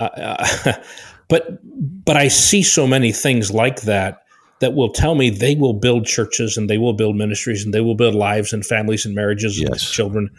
[0.00, 0.72] uh,
[1.28, 1.60] but
[2.04, 4.24] but I see so many things like that
[4.62, 7.80] that will tell me they will build churches and they will build ministries and they
[7.80, 10.30] will build lives and families and marriages and children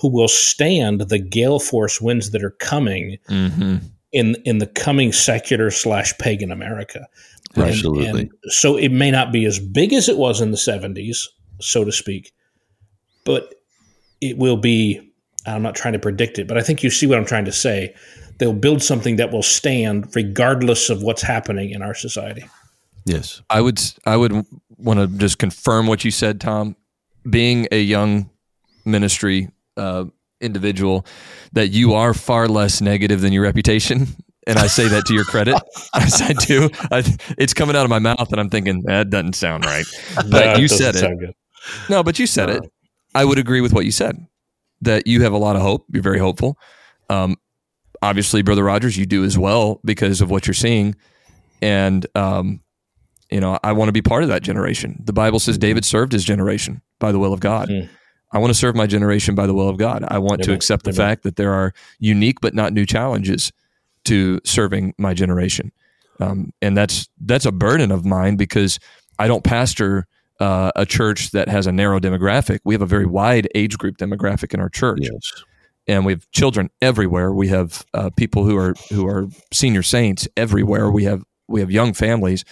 [0.00, 3.76] who will stand the gale force winds that are coming hmm
[4.12, 7.06] in in the coming secular slash pagan America.
[7.54, 8.08] And- Absolutely.
[8.08, 11.28] and so it may not be as big as it was in the seventies,
[11.60, 12.32] so to speak,
[13.24, 13.54] but
[14.20, 15.00] it will be.
[15.46, 17.52] I'm not trying to predict it, but I think you see what I'm trying to
[17.52, 17.94] say.
[18.38, 22.44] They'll build something that will stand regardless of what's happening in our society.
[23.04, 23.42] Yes.
[23.50, 24.46] I would I would
[24.76, 26.76] want to just confirm what you said, Tom.
[27.28, 28.30] Being a young
[28.84, 30.04] ministry uh,
[30.40, 31.06] individual,
[31.52, 34.06] that you are far less negative than your reputation,
[34.46, 35.60] and I say that to your credit.
[35.94, 36.70] I do.
[36.90, 37.02] I,
[37.38, 39.86] it's coming out of my mouth, and I'm thinking that doesn't sound right.
[40.26, 41.18] That you said it.
[41.18, 41.34] good.
[41.88, 42.62] No, but you said it.
[43.14, 44.26] I would agree with what you said.
[44.82, 45.84] That you have a lot of hope.
[45.92, 46.56] You're very hopeful.
[47.10, 47.36] Um,
[48.00, 50.94] obviously, brother Rogers, you do as well because of what you're seeing,
[51.60, 52.60] and um,
[53.30, 55.02] you know I want to be part of that generation.
[55.04, 57.68] The Bible says David served his generation by the will of God.
[57.68, 57.88] Mm.
[58.32, 60.04] I want to serve my generation by the will of God.
[60.06, 60.96] I want to accept the Amen.
[60.96, 63.52] fact that there are unique but not new challenges
[64.04, 65.72] to serving my generation,
[66.20, 68.78] um, and that's that's a burden of mine because
[69.18, 70.06] I don't pastor
[70.38, 72.60] uh, a church that has a narrow demographic.
[72.64, 75.44] We have a very wide age group demographic in our church, Yes.
[75.86, 77.32] and we have children everywhere.
[77.34, 80.90] We have uh, people who are who are senior saints everywhere.
[80.90, 82.44] We have we have young families,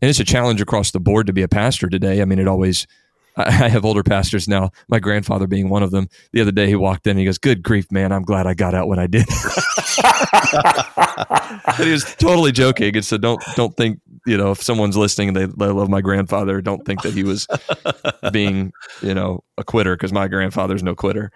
[0.00, 2.20] and it's a challenge across the board to be a pastor today.
[2.20, 2.86] I mean, it always.
[3.38, 4.70] I have older pastors now.
[4.88, 6.08] My grandfather being one of them.
[6.32, 7.12] The other day, he walked in.
[7.12, 8.10] and He goes, "Good grief, man!
[8.10, 9.26] I'm glad I got out when I did."
[11.76, 12.96] he was totally joking.
[12.96, 16.00] And so don't don't think you know if someone's listening and they, they love my
[16.00, 17.46] grandfather, don't think that he was
[18.32, 18.72] being
[19.02, 21.30] you know a quitter because my grandfather's no quitter.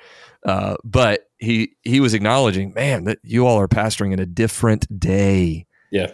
[0.47, 4.87] Uh, but he he was acknowledging, man, that you all are pastoring in a different
[4.99, 5.67] day.
[5.91, 6.13] Yeah.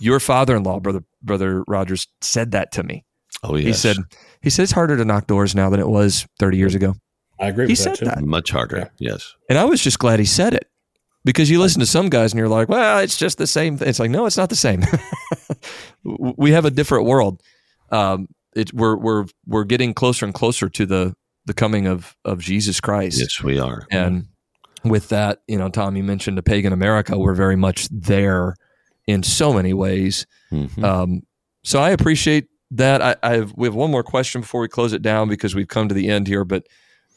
[0.00, 3.04] Your father-in-law, brother brother Rogers, said that to me.
[3.42, 3.66] Oh, yes.
[3.66, 3.96] He said
[4.42, 6.94] he said it's harder to knock doors now than it was 30 years ago.
[7.40, 8.04] I agree He with said that too.
[8.06, 8.22] that.
[8.22, 8.90] much harder.
[8.98, 9.34] Yes.
[9.48, 10.68] And I was just glad he said it
[11.24, 13.78] because you listen to some guys and you're like, well, it's just the same.
[13.78, 13.88] Thing.
[13.88, 14.82] It's like, no, it's not the same.
[16.04, 17.40] we have a different world.
[17.90, 21.14] Um, it, we're we're we're getting closer and closer to the
[21.46, 23.18] the coming of of Jesus Christ.
[23.20, 23.86] Yes, we are.
[23.90, 24.26] And
[24.84, 27.18] with that, you know, Tom, you mentioned the pagan America.
[27.18, 28.54] We're very much there
[29.06, 30.26] in so many ways.
[30.52, 30.82] Mhm.
[30.84, 31.22] Um,
[31.64, 33.02] so I appreciate that.
[33.02, 35.68] I, I have, we have one more question before we close it down because we've
[35.68, 36.44] come to the end here.
[36.44, 36.66] But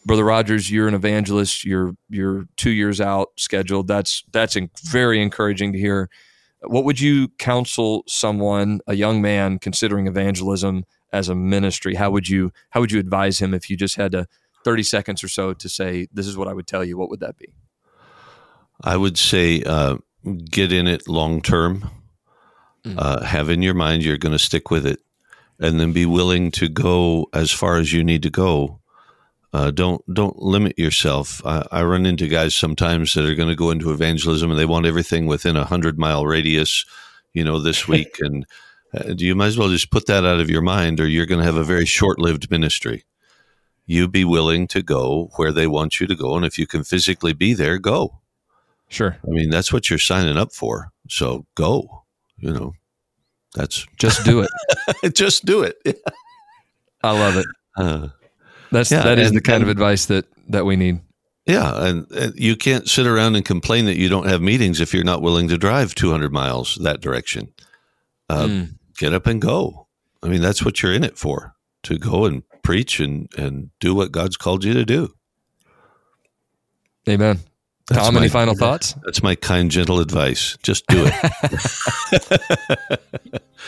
[0.06, 1.66] Brother Rogers, you're an evangelist.
[1.66, 3.88] You're you're two years out scheduled.
[3.88, 6.10] That's that's en- very encouraging to hear.
[6.62, 11.96] What would you counsel someone, a young man, considering evangelism as a ministry?
[11.96, 14.28] How would you how would you advise him if you just had to
[14.64, 16.98] thirty seconds or so to say this is what I would tell you?
[16.98, 17.54] What would that be?
[18.82, 19.98] I would say uh,
[20.50, 21.90] get in it long term.
[22.98, 25.00] Uh, have in your mind you're going to stick with it,
[25.60, 28.80] and then be willing to go as far as you need to go.
[29.52, 31.42] Uh, don't don't limit yourself.
[31.46, 34.66] I, I run into guys sometimes that are going to go into evangelism and they
[34.66, 36.86] want everything within a hundred mile radius,
[37.34, 38.18] you know, this week.
[38.20, 38.46] and
[38.94, 41.40] uh, you might as well just put that out of your mind, or you're going
[41.40, 43.04] to have a very short lived ministry.
[43.88, 46.84] You be willing to go where they want you to go, and if you can
[46.84, 48.20] physically be there, go.
[48.90, 49.18] Sure.
[49.24, 50.92] I mean, that's what you're signing up for.
[51.10, 52.04] So go.
[52.38, 52.74] You know,
[53.56, 55.14] that's Just do it.
[55.16, 55.78] just do it.
[57.04, 57.46] I love it.
[57.78, 58.08] Uh,
[58.72, 61.00] That's Yeah, that is and- the kind of advice that that we need.
[61.48, 64.94] yeah, and, and you can't sit around and complain that you don't have meetings if
[64.94, 67.52] you're not willing to drive 200 miles that direction.
[68.30, 68.70] Uh, Mm.
[68.98, 69.88] Get up and go.
[70.24, 73.94] I mean, that's what you're in it for to go and preach and, and do
[73.96, 75.14] what God's called you to do.
[77.10, 77.40] Amen.
[77.88, 78.96] That's Tom, my- any final thoughts?
[79.04, 80.58] That's my kind, gentle advice.
[80.64, 81.14] Just do it.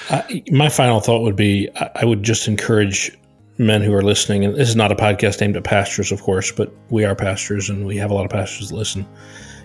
[0.10, 3.12] I, my final thought would be I, I would just encourage
[3.60, 6.52] men who are listening, and this is not a podcast aimed at pastors, of course,
[6.52, 9.06] but we are pastors and we have a lot of pastors that listen.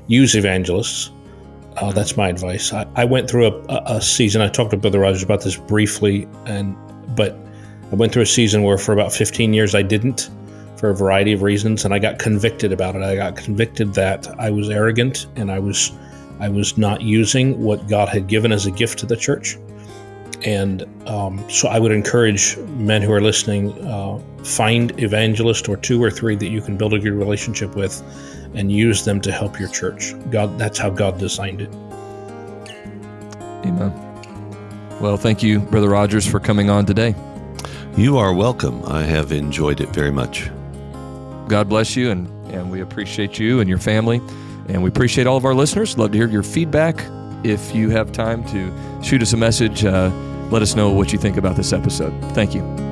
[0.07, 1.11] Use evangelists.
[1.77, 2.73] Uh, that's my advice.
[2.73, 4.43] I, I went through a, a, a season.
[4.43, 6.77] I talked to Brother Rogers about this briefly, and
[7.17, 7.37] but
[7.91, 10.29] I went through a season where for about 15 years I didn't,
[10.83, 13.03] for a variety of reasons, and I got convicted about it.
[13.03, 15.93] I got convicted that I was arrogant and I was
[16.41, 19.57] I was not using what God had given as a gift to the church.
[20.45, 26.03] And um, so I would encourage men who are listening uh, find evangelist or two
[26.03, 28.03] or three that you can build a good relationship with
[28.55, 30.15] and use them to help your church.
[30.33, 31.73] God, that's how God designed it.
[33.65, 33.93] Amen.
[35.01, 37.15] Well, thank you, Brother Rogers, for coming on today.
[37.97, 38.83] you are welcome.
[38.87, 40.51] I have enjoyed it very much.
[41.53, 44.23] God bless you, and, and we appreciate you and your family.
[44.69, 45.99] And we appreciate all of our listeners.
[45.99, 46.97] Love to hear your feedback.
[47.45, 50.11] If you have time to shoot us a message, uh,
[50.51, 52.19] let us know what you think about this episode.
[52.33, 52.92] Thank you.